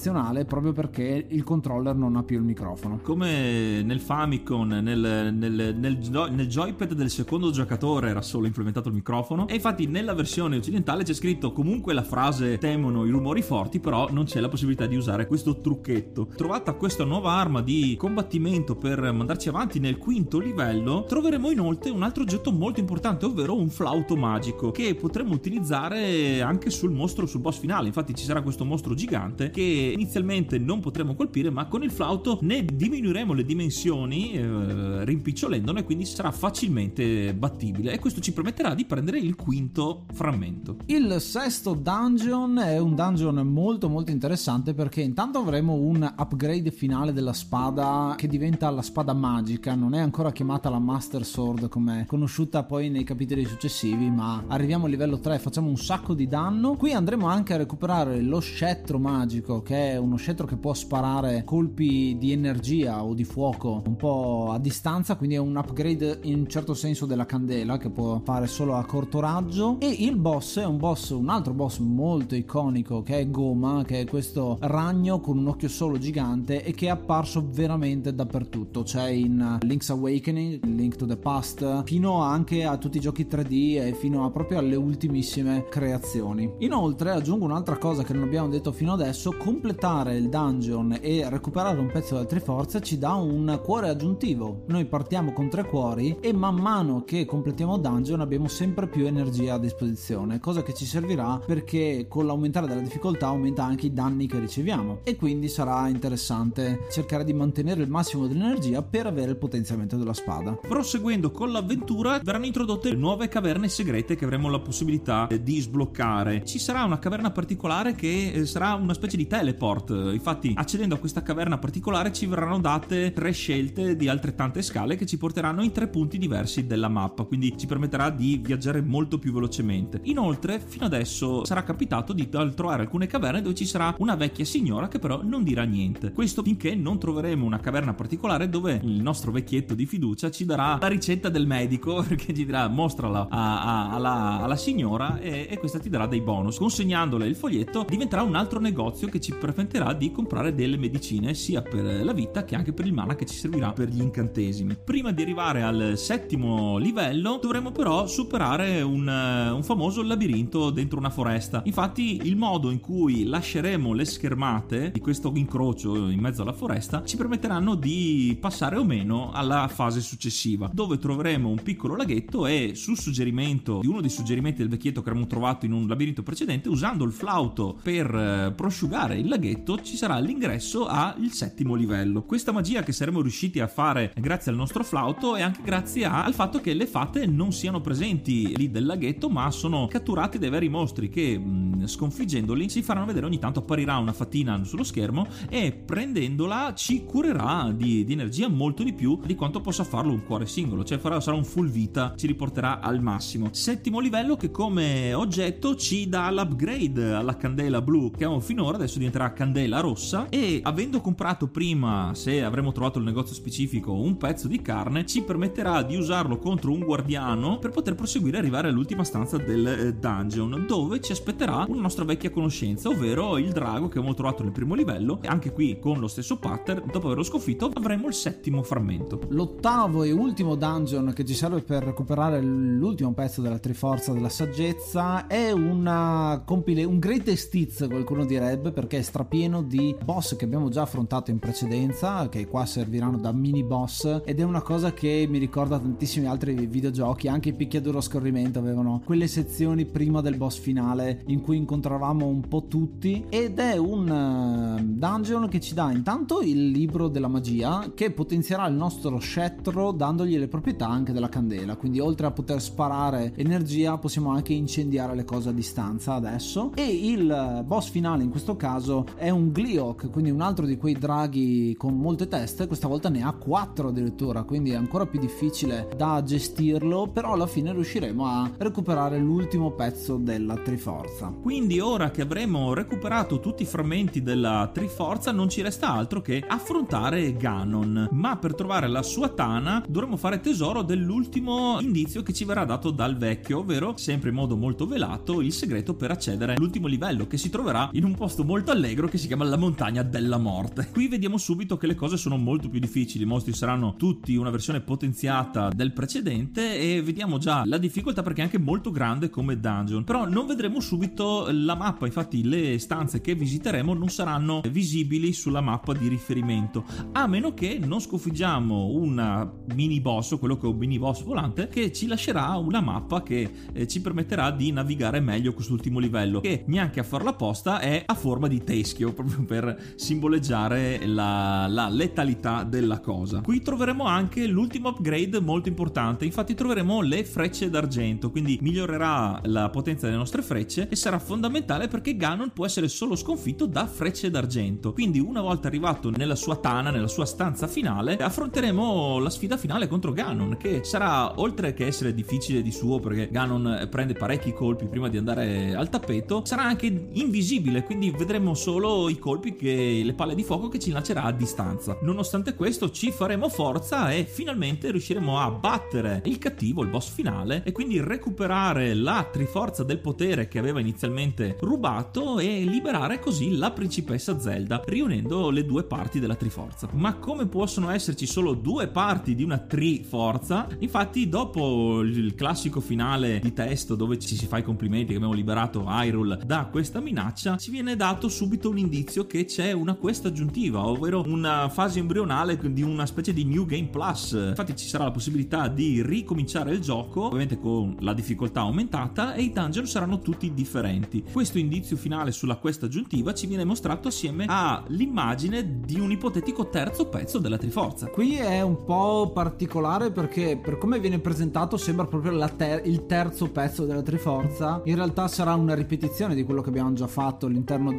proprio 0.44 0.72
perché 0.72 1.26
il 1.28 1.42
controller 1.42 1.94
non 1.94 2.16
ha 2.16 2.22
più 2.22 2.38
il 2.38 2.44
microfono. 2.44 2.98
Come 3.02 3.82
nel 3.82 4.00
Famicom, 4.00 4.68
nel, 4.68 5.32
nel, 5.34 5.74
nel, 5.76 5.98
nel 6.30 6.46
joypad 6.46 6.92
del 6.92 7.10
secondo 7.10 7.50
giocatore 7.50 8.10
era 8.10 8.22
solo 8.22 8.46
implementato 8.46 8.88
il 8.88 8.94
microfono 8.94 9.48
e 9.48 9.54
infatti 9.54 9.86
nella 9.86 10.14
versione 10.14 10.56
occidentale 10.56 11.04
c'è 11.04 11.14
scritto 11.14 11.52
comunque 11.52 11.92
la 11.94 12.02
frase 12.02 12.58
temono 12.58 13.04
i 13.04 13.10
rumori 13.10 13.42
forti 13.42 13.80
però 13.80 14.08
non 14.10 14.24
c'è 14.24 14.40
la 14.40 14.48
possibilità 14.48 14.86
di 14.86 14.96
usare 14.96 15.26
questo 15.26 15.60
trucchetto. 15.60 16.28
Trovata 16.36 16.72
questa 16.74 17.04
nuova 17.04 17.32
arma 17.32 17.62
di 17.62 17.96
combattimento 17.98 18.76
per 18.76 19.12
mandarci 19.12 19.48
avanti 19.48 19.78
nel 19.78 19.98
quinto 19.98 20.38
livello 20.38 21.04
troveremo 21.04 21.50
inoltre 21.50 21.90
un 21.90 22.02
altro 22.02 22.22
oggetto 22.22 22.52
molto 22.52 22.80
importante 22.80 23.24
ovvero 23.24 23.56
un 23.56 23.68
flauto 23.68 24.16
magico 24.16 24.70
che 24.70 24.94
potremo 24.94 25.32
utilizzare 25.32 26.42
anche 26.42 26.70
sul 26.70 26.90
mostro 26.90 27.26
sul 27.26 27.40
boss 27.40 27.58
finale 27.58 27.86
infatti 27.86 28.14
ci 28.14 28.24
sarà 28.24 28.42
questo 28.42 28.64
mostro 28.64 28.94
gigante 28.94 29.50
che 29.50 29.73
inizialmente 29.74 30.58
non 30.58 30.80
potremo 30.80 31.14
colpire 31.14 31.50
ma 31.50 31.66
con 31.66 31.82
il 31.82 31.90
flauto 31.90 32.38
ne 32.42 32.64
diminuiremo 32.64 33.32
le 33.32 33.44
dimensioni 33.44 34.32
eh, 34.32 35.04
rimpicciolendone 35.04 35.84
quindi 35.84 36.04
sarà 36.04 36.30
facilmente 36.30 37.34
battibile 37.34 37.92
e 37.92 37.98
questo 37.98 38.20
ci 38.20 38.32
permetterà 38.32 38.74
di 38.74 38.84
prendere 38.84 39.18
il 39.18 39.36
quinto 39.36 40.04
frammento. 40.12 40.76
Il 40.86 41.16
sesto 41.20 41.74
dungeon 41.74 42.58
è 42.58 42.78
un 42.78 42.94
dungeon 42.94 43.36
molto 43.46 43.88
molto 43.88 44.10
interessante 44.10 44.74
perché 44.74 45.00
intanto 45.00 45.38
avremo 45.38 45.74
un 45.74 46.12
upgrade 46.16 46.70
finale 46.70 47.12
della 47.12 47.32
spada 47.32 48.14
che 48.16 48.28
diventa 48.28 48.70
la 48.70 48.82
spada 48.82 49.12
magica, 49.12 49.74
non 49.74 49.94
è 49.94 50.00
ancora 50.00 50.32
chiamata 50.32 50.68
la 50.70 50.78
Master 50.78 51.24
Sword 51.24 51.68
come 51.68 52.04
conosciuta 52.06 52.62
poi 52.64 52.90
nei 52.90 53.04
capitoli 53.04 53.44
successivi, 53.44 54.10
ma 54.10 54.44
arriviamo 54.48 54.86
a 54.86 54.88
livello 54.88 55.18
3 55.18 55.38
facciamo 55.38 55.68
un 55.68 55.76
sacco 55.76 56.14
di 56.14 56.26
danno. 56.26 56.76
Qui 56.76 56.92
andremo 56.92 57.26
anche 57.26 57.54
a 57.54 57.56
recuperare 57.56 58.20
lo 58.20 58.40
scettro 58.40 58.98
magico 58.98 59.62
che 59.64 59.92
è 59.92 59.96
uno 59.96 60.14
scettro 60.16 60.46
che 60.46 60.56
può 60.56 60.72
sparare 60.74 61.42
colpi 61.42 62.16
di 62.18 62.30
energia 62.30 63.02
o 63.02 63.14
di 63.14 63.24
fuoco 63.24 63.82
un 63.84 63.96
po' 63.96 64.50
a 64.52 64.58
distanza, 64.60 65.16
quindi 65.16 65.34
è 65.34 65.38
un 65.38 65.56
upgrade 65.56 66.20
in 66.22 66.40
un 66.40 66.46
certo 66.46 66.74
senso 66.74 67.06
della 67.06 67.26
candela 67.26 67.78
che 67.78 67.90
può 67.90 68.20
fare 68.22 68.46
solo 68.46 68.76
a 68.76 68.84
corto 68.84 69.18
raggio 69.18 69.80
e 69.80 69.88
il 69.88 70.16
boss 70.16 70.60
è 70.60 70.64
un 70.64 70.76
boss, 70.76 71.10
un 71.10 71.28
altro 71.28 71.52
boss 71.52 71.78
molto 71.78 72.34
iconico 72.36 73.02
che 73.02 73.18
è 73.18 73.30
Goma, 73.30 73.82
che 73.84 74.02
è 74.02 74.06
questo 74.06 74.58
ragno 74.60 75.18
con 75.20 75.38
un 75.38 75.48
occhio 75.48 75.68
solo 75.68 75.98
gigante 75.98 76.62
e 76.62 76.72
che 76.72 76.86
è 76.86 76.90
apparso 76.90 77.44
veramente 77.50 78.14
dappertutto, 78.14 78.82
c'è 78.82 79.08
in 79.08 79.58
Link's 79.62 79.90
Awakening, 79.90 80.64
Link 80.64 80.96
to 80.96 81.06
the 81.06 81.16
Past, 81.16 81.84
fino 81.84 82.20
anche 82.20 82.64
a 82.64 82.76
tutti 82.76 82.98
i 82.98 83.00
giochi 83.00 83.26
3D 83.28 83.86
e 83.86 83.94
fino 83.94 84.24
a 84.26 84.30
proprio 84.30 84.58
alle 84.58 84.76
ultimissime 84.76 85.64
creazioni. 85.70 86.50
Inoltre 86.58 87.10
aggiungo 87.10 87.44
un'altra 87.46 87.78
cosa 87.78 88.02
che 88.02 88.12
non 88.12 88.24
abbiamo 88.24 88.48
detto 88.48 88.72
fino 88.72 88.92
adesso, 88.92 89.32
completare 89.54 90.16
il 90.16 90.28
dungeon 90.28 90.98
e 91.00 91.28
recuperare 91.28 91.78
un 91.78 91.86
pezzo 91.86 92.14
delle 92.14 92.26
Triforze 92.26 92.82
ci 92.82 92.98
dà 92.98 93.12
un 93.12 93.60
cuore 93.62 93.88
aggiuntivo. 93.88 94.64
Noi 94.66 94.84
partiamo 94.84 95.32
con 95.32 95.48
tre 95.48 95.64
cuori 95.64 96.16
e 96.20 96.32
man 96.32 96.56
mano 96.56 97.04
che 97.04 97.24
completiamo 97.24 97.76
il 97.76 97.80
dungeon 97.80 98.20
abbiamo 98.20 98.48
sempre 98.48 98.88
più 98.88 99.06
energia 99.06 99.54
a 99.54 99.58
disposizione, 99.58 100.40
cosa 100.40 100.64
che 100.64 100.74
ci 100.74 100.84
servirà 100.84 101.40
perché 101.46 102.06
con 102.08 102.26
l'aumentare 102.26 102.66
della 102.66 102.80
difficoltà 102.80 103.28
aumenta 103.28 103.62
anche 103.62 103.86
i 103.86 103.92
danni 103.92 104.26
che 104.26 104.40
riceviamo 104.40 104.98
e 105.04 105.14
quindi 105.14 105.48
sarà 105.48 105.86
interessante 105.86 106.88
cercare 106.90 107.22
di 107.22 107.32
mantenere 107.32 107.80
il 107.80 107.88
massimo 107.88 108.26
dell'energia 108.26 108.82
per 108.82 109.06
avere 109.06 109.30
il 109.30 109.36
potenziamento 109.36 109.96
della 109.96 110.14
spada. 110.14 110.58
Proseguendo 110.66 111.30
con 111.30 111.52
l'avventura 111.52 112.18
verranno 112.18 112.46
introdotte 112.46 112.92
nuove 112.94 113.28
caverne 113.28 113.68
segrete 113.68 114.16
che 114.16 114.24
avremo 114.24 114.50
la 114.50 114.58
possibilità 114.58 115.28
di 115.40 115.60
sbloccare. 115.60 116.44
Ci 116.44 116.58
sarà 116.58 116.82
una 116.82 116.98
caverna 116.98 117.30
particolare 117.30 117.94
che 117.94 118.32
eh, 118.32 118.46
sarà 118.46 118.74
una 118.74 118.94
specie 118.94 119.16
di 119.16 119.28
teleport. 119.44 119.90
Infatti, 120.12 120.54
accedendo 120.56 120.94
a 120.94 120.98
questa 120.98 121.22
caverna 121.22 121.58
particolare 121.58 122.12
ci 122.12 122.26
verranno 122.26 122.58
date 122.58 123.12
tre 123.12 123.32
scelte 123.32 123.96
di 123.96 124.08
altrettante 124.08 124.62
scale 124.62 124.96
che 124.96 125.06
ci 125.06 125.18
porteranno 125.18 125.62
in 125.62 125.72
tre 125.72 125.88
punti 125.88 126.18
diversi 126.18 126.66
della 126.66 126.88
mappa, 126.88 127.24
quindi 127.24 127.56
ci 127.56 127.66
permetterà 127.66 128.10
di 128.10 128.40
viaggiare 128.42 128.80
molto 128.80 129.18
più 129.18 129.32
velocemente. 129.32 130.00
Inoltre, 130.04 130.60
fino 130.64 130.86
adesso 130.86 131.44
sarà 131.44 131.62
capitato 131.62 132.12
di 132.12 132.28
trovare 132.28 132.82
alcune 132.82 133.06
caverne 133.06 133.42
dove 133.42 133.54
ci 133.54 133.66
sarà 133.66 133.94
una 133.98 134.14
vecchia 134.14 134.44
signora 134.44 134.88
che 134.88 134.98
però 134.98 135.20
non 135.22 135.42
dirà 135.42 135.64
niente. 135.64 136.12
Questo 136.12 136.42
finché 136.42 136.74
non 136.74 136.98
troveremo 136.98 137.44
una 137.44 137.60
caverna 137.60 137.94
particolare 137.94 138.48
dove 138.48 138.80
il 138.82 139.02
nostro 139.02 139.30
vecchietto 139.30 139.74
di 139.74 139.86
fiducia 139.86 140.30
ci 140.30 140.44
darà 140.44 140.78
la 140.80 140.88
ricetta 140.88 141.28
del 141.28 141.46
medico 141.46 142.02
perché 142.06 142.26
ci 142.26 142.44
dirà 142.44 142.68
mostrala 142.68 143.26
a, 143.28 143.62
a, 143.62 143.94
alla, 143.94 144.40
alla, 144.42 144.56
signora 144.56 145.18
e, 145.18 145.46
e, 145.50 145.58
questa 145.58 145.78
ti 145.78 145.88
darà 145.88 146.06
dei 146.06 146.20
bonus. 146.20 146.58
Consegnandole 146.58 147.26
il 147.26 147.36
foglietto 147.36 147.84
diventerà 147.88 148.22
un 148.22 148.34
altro 148.34 148.60
negozio 148.60 149.08
che 149.08 149.20
ci 149.20 149.33
permetterà 149.34 149.92
di 149.92 150.10
comprare 150.10 150.54
delle 150.54 150.76
medicine 150.76 151.34
sia 151.34 151.62
per 151.62 152.04
la 152.04 152.12
vita 152.12 152.44
che 152.44 152.54
anche 152.54 152.72
per 152.72 152.86
il 152.86 152.92
mana 152.92 153.14
che 153.14 153.26
ci 153.26 153.36
servirà 153.36 153.72
per 153.72 153.88
gli 153.88 154.00
incantesimi. 154.00 154.76
Prima 154.82 155.12
di 155.12 155.22
arrivare 155.22 155.62
al 155.62 155.94
settimo 155.96 156.78
livello 156.78 157.38
dovremo 157.40 157.72
però 157.72 158.06
superare 158.06 158.82
un, 158.82 159.06
un 159.06 159.62
famoso 159.62 160.02
labirinto 160.02 160.70
dentro 160.70 160.98
una 160.98 161.10
foresta. 161.10 161.62
Infatti 161.64 162.20
il 162.24 162.36
modo 162.36 162.70
in 162.70 162.80
cui 162.80 163.24
lasceremo 163.24 163.92
le 163.92 164.04
schermate 164.04 164.90
di 164.92 165.00
questo 165.00 165.32
incrocio 165.34 166.08
in 166.08 166.20
mezzo 166.20 166.42
alla 166.42 166.52
foresta 166.52 167.02
ci 167.04 167.16
permetteranno 167.16 167.74
di 167.74 168.36
passare 168.40 168.76
o 168.76 168.84
meno 168.84 169.30
alla 169.32 169.68
fase 169.68 170.00
successiva 170.00 170.70
dove 170.72 170.98
troveremo 170.98 171.48
un 171.48 171.62
piccolo 171.62 171.96
laghetto 171.96 172.46
e 172.46 172.72
su 172.74 172.94
suggerimento 172.94 173.80
di 173.80 173.86
uno 173.86 174.00
dei 174.00 174.10
suggerimenti 174.10 174.58
del 174.58 174.68
vecchietto 174.68 175.02
che 175.02 175.08
abbiamo 175.08 175.26
trovato 175.26 175.66
in 175.66 175.72
un 175.72 175.86
labirinto 175.86 176.22
precedente 176.22 176.68
usando 176.68 177.04
il 177.04 177.12
flauto 177.12 177.78
per 177.82 178.14
eh, 178.14 178.52
prosciugare 178.54 179.16
il 179.24 179.30
laghetto 179.30 179.80
ci 179.80 179.96
sarà 179.96 180.18
l'ingresso 180.18 180.86
al 180.86 181.30
settimo 181.30 181.74
livello 181.74 182.22
questa 182.24 182.52
magia 182.52 182.82
che 182.82 182.92
saremo 182.92 183.22
riusciti 183.22 183.58
a 183.58 183.66
fare 183.66 184.12
grazie 184.16 184.50
al 184.50 184.56
nostro 184.56 184.84
flauto 184.84 185.34
e 185.34 185.42
anche 185.42 185.62
grazie 185.62 186.04
al 186.04 186.34
fatto 186.34 186.60
che 186.60 186.74
le 186.74 186.86
fate 186.86 187.26
non 187.26 187.52
siano 187.52 187.80
presenti 187.80 188.54
lì 188.56 188.70
del 188.70 188.84
laghetto 188.84 189.30
ma 189.30 189.50
sono 189.50 189.86
catturate 189.86 190.38
dei 190.38 190.50
veri 190.50 190.68
mostri 190.68 191.08
che 191.08 191.38
mh, 191.38 191.86
sconfiggendoli 191.86 192.68
si 192.68 192.82
faranno 192.82 193.06
vedere 193.06 193.26
ogni 193.26 193.38
tanto 193.38 193.60
apparirà 193.60 193.96
una 193.96 194.12
fatina 194.12 194.62
sullo 194.64 194.84
schermo 194.84 195.26
e 195.48 195.72
prendendola 195.72 196.74
ci 196.74 197.04
curerà 197.04 197.72
di, 197.74 198.04
di 198.04 198.12
energia 198.12 198.48
molto 198.48 198.82
di 198.82 198.92
più 198.92 199.20
di 199.24 199.34
quanto 199.34 199.60
possa 199.60 199.84
farlo 199.84 200.12
un 200.12 200.24
cuore 200.24 200.46
singolo, 200.46 200.84
cioè 200.84 200.98
farà, 200.98 201.20
sarà 201.20 201.36
un 201.36 201.44
full 201.44 201.70
vita, 201.70 202.14
ci 202.16 202.26
riporterà 202.26 202.80
al 202.80 203.00
massimo. 203.00 203.48
Settimo 203.52 204.00
livello 204.00 204.36
che 204.36 204.50
come 204.50 205.14
oggetto 205.14 205.76
ci 205.76 206.08
dà 206.08 206.30
l'upgrade 206.30 207.12
alla 207.12 207.36
candela 207.36 207.80
blu 207.80 208.10
che 208.10 208.24
abbiamo 208.24 208.40
finora, 208.40 208.76
adesso 208.76 208.98
diventerà 209.14 209.32
candela 209.32 209.80
rossa 209.80 210.28
e 210.28 210.60
avendo 210.62 211.00
comprato 211.00 211.46
prima, 211.46 212.10
se 212.14 212.42
avremo 212.42 212.72
trovato 212.72 212.98
il 212.98 213.04
negozio 213.04 213.34
specifico, 213.34 213.92
un 213.92 214.16
pezzo 214.16 214.48
di 214.48 214.60
carne, 214.60 215.06
ci 215.06 215.22
permetterà 215.22 215.82
di 215.82 215.96
usarlo 215.96 216.38
contro 216.38 216.72
un 216.72 216.80
guardiano 216.80 217.58
per 217.58 217.70
poter 217.70 217.94
proseguire 217.94 218.38
arrivare 218.38 218.68
all'ultima 218.68 219.04
stanza 219.04 219.36
del 219.36 219.66
eh, 219.66 219.94
dungeon 219.94 220.64
dove 220.66 221.00
ci 221.00 221.12
aspetterà 221.12 221.64
una 221.68 221.80
nostra 221.80 222.04
vecchia 222.04 222.30
conoscenza, 222.30 222.88
ovvero 222.88 223.38
il 223.38 223.52
drago 223.52 223.88
che 223.88 223.98
abbiamo 223.98 224.14
trovato 224.14 224.42
nel 224.42 224.52
primo 224.52 224.74
livello 224.74 225.20
e 225.22 225.28
anche 225.28 225.52
qui 225.52 225.78
con 225.78 226.00
lo 226.00 226.08
stesso 226.08 226.36
pattern, 226.38 226.82
dopo 226.90 227.06
averlo 227.06 227.22
sconfitto 227.22 227.70
avremo 227.72 228.08
il 228.08 228.14
settimo 228.14 228.62
frammento. 228.62 229.20
L'ottavo 229.28 230.02
e 230.02 230.10
ultimo 230.10 230.56
dungeon 230.56 231.12
che 231.14 231.24
ci 231.24 231.34
serve 231.34 231.62
per 231.62 231.84
recuperare 231.84 232.42
l'ultimo 232.42 233.12
pezzo 233.12 233.40
della 233.40 233.58
Triforza 233.58 234.12
della 234.12 234.28
Saggezza 234.28 235.26
è 235.28 235.52
una 235.52 236.42
compile, 236.44 236.82
un 236.84 236.98
greatest 236.98 237.54
hits 237.54 237.86
qualcuno 237.88 238.24
direbbe 238.24 238.72
perché 238.72 239.03
strapieno 239.04 239.62
di 239.62 239.94
boss 240.04 240.34
che 240.36 240.44
abbiamo 240.44 240.68
già 240.68 240.82
affrontato 240.82 241.30
in 241.30 241.38
precedenza 241.38 242.28
che 242.28 242.48
qua 242.48 242.66
serviranno 242.66 243.18
da 243.18 243.30
mini 243.30 243.62
boss 243.62 244.22
ed 244.24 244.40
è 244.40 244.42
una 244.42 244.62
cosa 244.62 244.92
che 244.92 245.26
mi 245.28 245.38
ricorda 245.38 245.78
tantissimi 245.78 246.26
altri 246.26 246.66
videogiochi 246.66 247.28
anche 247.28 247.50
i 247.50 247.54
picchiaduro 247.54 247.98
a 247.98 248.02
scorrimento 248.02 248.58
avevano 248.58 249.00
quelle 249.04 249.28
sezioni 249.28 249.84
prima 249.84 250.20
del 250.20 250.36
boss 250.36 250.58
finale 250.58 251.22
in 251.26 251.40
cui 251.40 251.56
incontravamo 251.58 252.26
un 252.26 252.40
po' 252.48 252.66
tutti 252.66 253.24
ed 253.28 253.58
è 253.58 253.76
un 253.76 254.08
eh, 254.08 254.82
dungeon 254.82 255.48
che 255.48 255.60
ci 255.60 255.74
dà 255.74 255.92
intanto 255.92 256.40
il 256.40 256.70
libro 256.70 257.08
della 257.08 257.28
magia 257.28 257.92
che 257.94 258.10
potenzierà 258.10 258.66
il 258.66 258.74
nostro 258.74 259.18
scettro 259.18 259.92
dandogli 259.92 260.38
le 260.38 260.48
proprietà 260.48 260.88
anche 260.88 261.12
della 261.12 261.28
candela. 261.28 261.76
Quindi 261.76 262.00
oltre 262.00 262.26
a 262.26 262.30
poter 262.30 262.60
sparare 262.60 263.32
energia 263.36 263.98
possiamo 263.98 264.30
anche 264.30 264.52
incendiare 264.52 265.14
le 265.14 265.24
cose 265.24 265.50
a 265.50 265.52
distanza 265.52 266.14
adesso. 266.14 266.72
E 266.74 266.84
il 266.84 267.62
boss 267.66 267.90
finale 267.90 268.22
in 268.22 268.30
questo 268.30 268.56
caso 268.56 268.93
è 269.16 269.30
un 269.30 269.50
Gleok 269.50 270.10
quindi 270.10 270.30
un 270.30 270.40
altro 270.40 270.66
di 270.66 270.76
quei 270.76 270.94
draghi 270.94 271.74
con 271.76 271.98
molte 271.98 272.28
teste 272.28 272.66
questa 272.66 272.88
volta 272.88 273.08
ne 273.08 273.22
ha 273.22 273.32
quattro 273.32 273.88
addirittura 273.88 274.42
quindi 274.42 274.70
è 274.70 274.76
ancora 274.76 275.06
più 275.06 275.18
difficile 275.18 275.88
da 275.96 276.22
gestirlo 276.22 277.08
però 277.08 277.32
alla 277.32 277.46
fine 277.46 277.72
riusciremo 277.72 278.26
a 278.26 278.50
recuperare 278.58 279.18
l'ultimo 279.18 279.72
pezzo 279.72 280.16
della 280.16 280.56
Triforza. 280.56 281.32
Quindi 281.42 281.80
ora 281.80 282.10
che 282.10 282.22
avremo 282.22 282.74
recuperato 282.74 283.40
tutti 283.40 283.62
i 283.62 283.66
frammenti 283.66 284.22
della 284.22 284.70
Triforza 284.72 285.32
non 285.32 285.48
ci 285.48 285.62
resta 285.62 285.90
altro 285.90 286.20
che 286.20 286.44
affrontare 286.46 287.36
Ganon. 287.36 288.08
Ma 288.12 288.36
per 288.36 288.54
trovare 288.54 288.88
la 288.88 289.02
sua 289.02 289.28
tana 289.28 289.84
dovremo 289.86 290.16
fare 290.16 290.40
tesoro 290.40 290.82
dell'ultimo 290.82 291.78
indizio 291.80 292.22
che 292.22 292.32
ci 292.32 292.44
verrà 292.44 292.64
dato 292.64 292.90
dal 292.90 293.16
vecchio 293.16 293.58
ovvero 293.58 293.96
sempre 293.96 294.30
in 294.30 294.34
modo 294.34 294.56
molto 294.56 294.86
velato 294.86 295.40
il 295.40 295.52
segreto 295.52 295.94
per 295.94 296.10
accedere 296.10 296.54
all'ultimo 296.54 296.86
livello 296.86 297.26
che 297.26 297.38
si 297.38 297.50
troverà 297.50 297.88
in 297.92 298.04
un 298.04 298.14
posto 298.14 298.44
molto 298.44 298.70
allegro 298.74 299.08
che 299.08 299.18
si 299.18 299.26
chiama 299.26 299.44
la 299.44 299.56
montagna 299.56 300.02
della 300.02 300.38
morte. 300.38 300.88
Qui 300.92 301.08
vediamo 301.08 301.38
subito 301.38 301.76
che 301.76 301.86
le 301.86 301.94
cose 301.94 302.16
sono 302.16 302.36
molto 302.36 302.68
più 302.68 302.80
difficili. 302.80 303.24
I 303.24 303.26
mostri 303.26 303.52
saranno 303.52 303.94
tutti 303.96 304.34
una 304.36 304.50
versione 304.50 304.80
potenziata 304.80 305.70
del 305.70 305.92
precedente 305.92 306.78
e 306.78 307.02
vediamo 307.02 307.38
già 307.38 307.62
la 307.64 307.78
difficoltà 307.78 308.22
perché 308.22 308.40
è 308.40 308.44
anche 308.44 308.58
molto 308.58 308.90
grande 308.90 309.30
come 309.30 309.58
dungeon. 309.58 310.04
Però 310.04 310.28
non 310.28 310.46
vedremo 310.46 310.80
subito 310.80 311.48
la 311.50 311.74
mappa 311.74 312.06
infatti 312.06 312.46
le 312.46 312.78
stanze 312.78 313.20
che 313.20 313.34
visiteremo 313.34 313.94
non 313.94 314.08
saranno 314.08 314.60
visibili 314.68 315.32
sulla 315.32 315.60
mappa 315.60 315.92
di 315.92 316.08
riferimento 316.08 316.84
a 317.12 317.26
meno 317.26 317.54
che 317.54 317.78
non 317.82 318.00
sconfiggiamo 318.00 318.86
una 318.86 319.50
mini 319.74 320.00
boss 320.00 320.36
quello 320.38 320.56
che 320.56 320.66
è 320.66 320.68
un 320.68 320.76
mini 320.76 320.98
boss 320.98 321.22
volante 321.22 321.68
che 321.68 321.92
ci 321.92 322.06
lascerà 322.06 322.56
una 322.56 322.80
mappa 322.80 323.22
che 323.22 323.50
eh, 323.72 323.86
ci 323.86 324.00
permetterà 324.00 324.50
di 324.50 324.72
navigare 324.72 325.20
meglio 325.20 325.54
quest'ultimo 325.54 325.98
livello 325.98 326.40
che 326.40 326.64
neanche 326.66 327.00
a 327.00 327.04
farla 327.04 327.30
apposta 327.30 327.78
è 327.80 328.02
a 328.04 328.14
forma 328.14 328.48
di 328.48 328.62
teschio 328.64 329.12
proprio 329.12 329.44
per 329.44 329.92
simboleggiare 329.94 331.06
la, 331.06 331.66
la 331.68 331.88
letalità 331.88 332.64
della 332.64 333.00
cosa. 333.00 333.40
Qui 333.40 333.60
troveremo 333.60 334.04
anche 334.04 334.46
l'ultimo 334.46 334.88
upgrade 334.88 335.40
molto 335.40 335.68
importante. 335.68 336.24
Infatti 336.24 336.54
troveremo 336.54 337.00
le 337.02 337.24
frecce 337.24 337.70
d'argento 337.70 338.30
quindi 338.30 338.58
migliorerà 338.60 339.40
la 339.44 339.68
potenza 339.70 340.06
delle 340.06 340.18
nostre 340.18 340.42
frecce 340.42 340.88
e 340.88 340.96
sarà 340.96 341.18
fondamentale 341.18 341.88
perché 341.88 342.16
Ganon 342.16 342.52
può 342.52 342.66
essere 342.66 342.88
solo 342.88 343.16
sconfitto 343.16 343.66
da 343.66 343.86
frecce 343.86 344.30
d'argento. 344.30 344.92
Quindi 344.92 345.20
una 345.20 345.40
volta 345.40 345.68
arrivato 345.68 346.10
nella 346.10 346.34
sua 346.34 346.56
tana 346.56 346.90
nella 346.90 347.08
sua 347.08 347.26
stanza 347.26 347.66
finale 347.66 348.16
affronteremo 348.16 349.18
la 349.18 349.30
sfida 349.30 349.56
finale 349.56 349.86
contro 349.86 350.12
Ganon 350.12 350.56
che 350.56 350.82
sarà 350.84 351.38
oltre 351.40 351.74
che 351.74 351.86
essere 351.86 352.14
difficile 352.14 352.62
di 352.62 352.72
suo 352.72 353.00
perché 353.00 353.28
Ganon 353.30 353.88
prende 353.90 354.14
parecchi 354.14 354.52
colpi 354.52 354.86
prima 354.86 355.08
di 355.08 355.16
andare 355.16 355.74
al 355.74 355.88
tappeto 355.88 356.44
sarà 356.44 356.62
anche 356.62 356.86
invisibile 356.86 357.82
quindi 357.82 358.10
vedremo 358.10 358.53
solo 358.54 359.08
i 359.08 359.18
colpi 359.18 359.56
che 359.56 360.02
le 360.04 360.14
palle 360.14 360.34
di 360.34 360.44
fuoco 360.44 360.68
che 360.68 360.78
ci 360.78 360.90
lancerà 360.90 361.22
a 361.22 361.32
distanza. 361.32 361.98
Nonostante 362.02 362.54
questo 362.54 362.90
ci 362.90 363.10
faremo 363.10 363.48
forza 363.48 364.12
e 364.12 364.24
finalmente 364.24 364.90
riusciremo 364.90 365.40
a 365.40 365.50
battere 365.50 366.22
il 366.24 366.38
cattivo 366.38 366.82
il 366.82 366.88
boss 366.88 367.10
finale 367.10 367.62
e 367.64 367.72
quindi 367.72 368.00
recuperare 368.00 368.94
la 368.94 369.28
triforza 369.30 369.82
del 369.82 369.98
potere 369.98 370.48
che 370.48 370.58
aveva 370.58 370.80
inizialmente 370.80 371.56
rubato 371.60 372.38
e 372.38 372.64
liberare 372.64 373.18
così 373.18 373.56
la 373.56 373.70
principessa 373.70 374.38
Zelda 374.38 374.82
riunendo 374.86 375.50
le 375.50 375.64
due 375.64 375.84
parti 375.84 376.20
della 376.20 376.34
triforza. 376.34 376.88
Ma 376.92 377.14
come 377.14 377.46
possono 377.46 377.90
esserci 377.90 378.26
solo 378.26 378.54
due 378.54 378.88
parti 378.88 379.34
di 379.34 379.42
una 379.42 379.58
triforza? 379.58 380.66
Infatti 380.78 381.28
dopo 381.28 382.00
il 382.00 382.34
classico 382.34 382.80
finale 382.80 383.40
di 383.40 383.52
testo 383.52 383.94
dove 383.94 384.18
ci 384.18 384.36
si 384.36 384.46
fa 384.46 384.58
i 384.58 384.62
complimenti 384.62 385.10
che 385.10 385.16
abbiamo 385.16 385.34
liberato 385.34 385.84
Hyrule 385.86 386.40
da 386.44 386.68
questa 386.70 387.00
minaccia 387.00 387.56
ci 387.56 387.70
viene 387.70 387.96
dato 387.96 388.28
subito 388.44 388.68
un 388.68 388.76
indizio 388.76 389.26
che 389.26 389.46
c'è 389.46 389.72
una 389.72 389.94
quest 389.94 390.26
aggiuntiva 390.26 390.86
ovvero 390.86 391.24
una 391.26 391.70
fase 391.70 391.98
embrionale 391.98 392.58
di 392.74 392.82
una 392.82 393.06
specie 393.06 393.32
di 393.32 393.42
New 393.44 393.64
Game 393.64 393.86
Plus. 393.86 394.32
Infatti 394.32 394.76
ci 394.76 394.86
sarà 394.86 395.04
la 395.04 395.10
possibilità 395.10 395.68
di 395.68 396.02
ricominciare 396.02 396.72
il 396.72 396.80
gioco 396.80 397.24
ovviamente 397.24 397.58
con 397.58 397.96
la 398.00 398.12
difficoltà 398.12 398.60
aumentata 398.60 399.32
e 399.32 399.44
i 399.44 399.50
dungeon 399.50 399.86
saranno 399.86 400.18
tutti 400.18 400.52
differenti. 400.52 401.24
Questo 401.32 401.56
indizio 401.56 401.96
finale 401.96 402.32
sulla 402.32 402.56
quest 402.56 402.82
aggiuntiva 402.82 403.32
ci 403.32 403.46
viene 403.46 403.64
mostrato 403.64 404.08
assieme 404.08 404.44
all'immagine 404.46 405.80
di 405.80 405.98
un 405.98 406.10
ipotetico 406.10 406.68
terzo 406.68 407.06
pezzo 407.06 407.38
della 407.38 407.56
Triforza. 407.56 408.08
Qui 408.08 408.34
è 408.34 408.60
un 408.60 408.84
po' 408.84 409.30
particolare 409.32 410.10
perché 410.10 410.58
per 410.62 410.76
come 410.76 411.00
viene 411.00 411.18
presentato 411.18 411.78
sembra 411.78 412.04
proprio 412.04 412.46
ter- 412.56 412.86
il 412.86 413.06
terzo 413.06 413.50
pezzo 413.50 413.86
della 413.86 414.02
Triforza. 414.02 414.82
In 414.84 414.96
realtà 414.96 415.28
sarà 415.28 415.54
una 415.54 415.74
ripetizione 415.74 416.34
di 416.34 416.44
quello 416.44 416.60
che 416.60 416.68
abbiamo 416.68 416.92
già 416.92 417.06
fatto 417.06 417.46
all'interno 417.46 417.96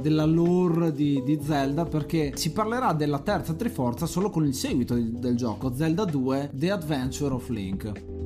della, 0.00 0.24
lore 0.24 0.92
di, 0.92 1.22
di, 1.24 1.38
Zelda 1.42 1.84
perché 1.84 2.32
si 2.34 2.52
parlerà 2.52 2.92
della 2.92 3.18
terza 3.18 3.54
Triforza 3.54 4.06
solo 4.06 4.30
con 4.30 4.46
il 4.46 4.54
seguito 4.54 4.94
del, 4.94 5.12
del 5.12 5.36
gioco 5.36 5.74
Zelda 5.74 6.04
2 6.04 6.50
The 6.52 6.70
Adventure 6.70 7.34
of 7.34 7.48
Link 7.48 8.21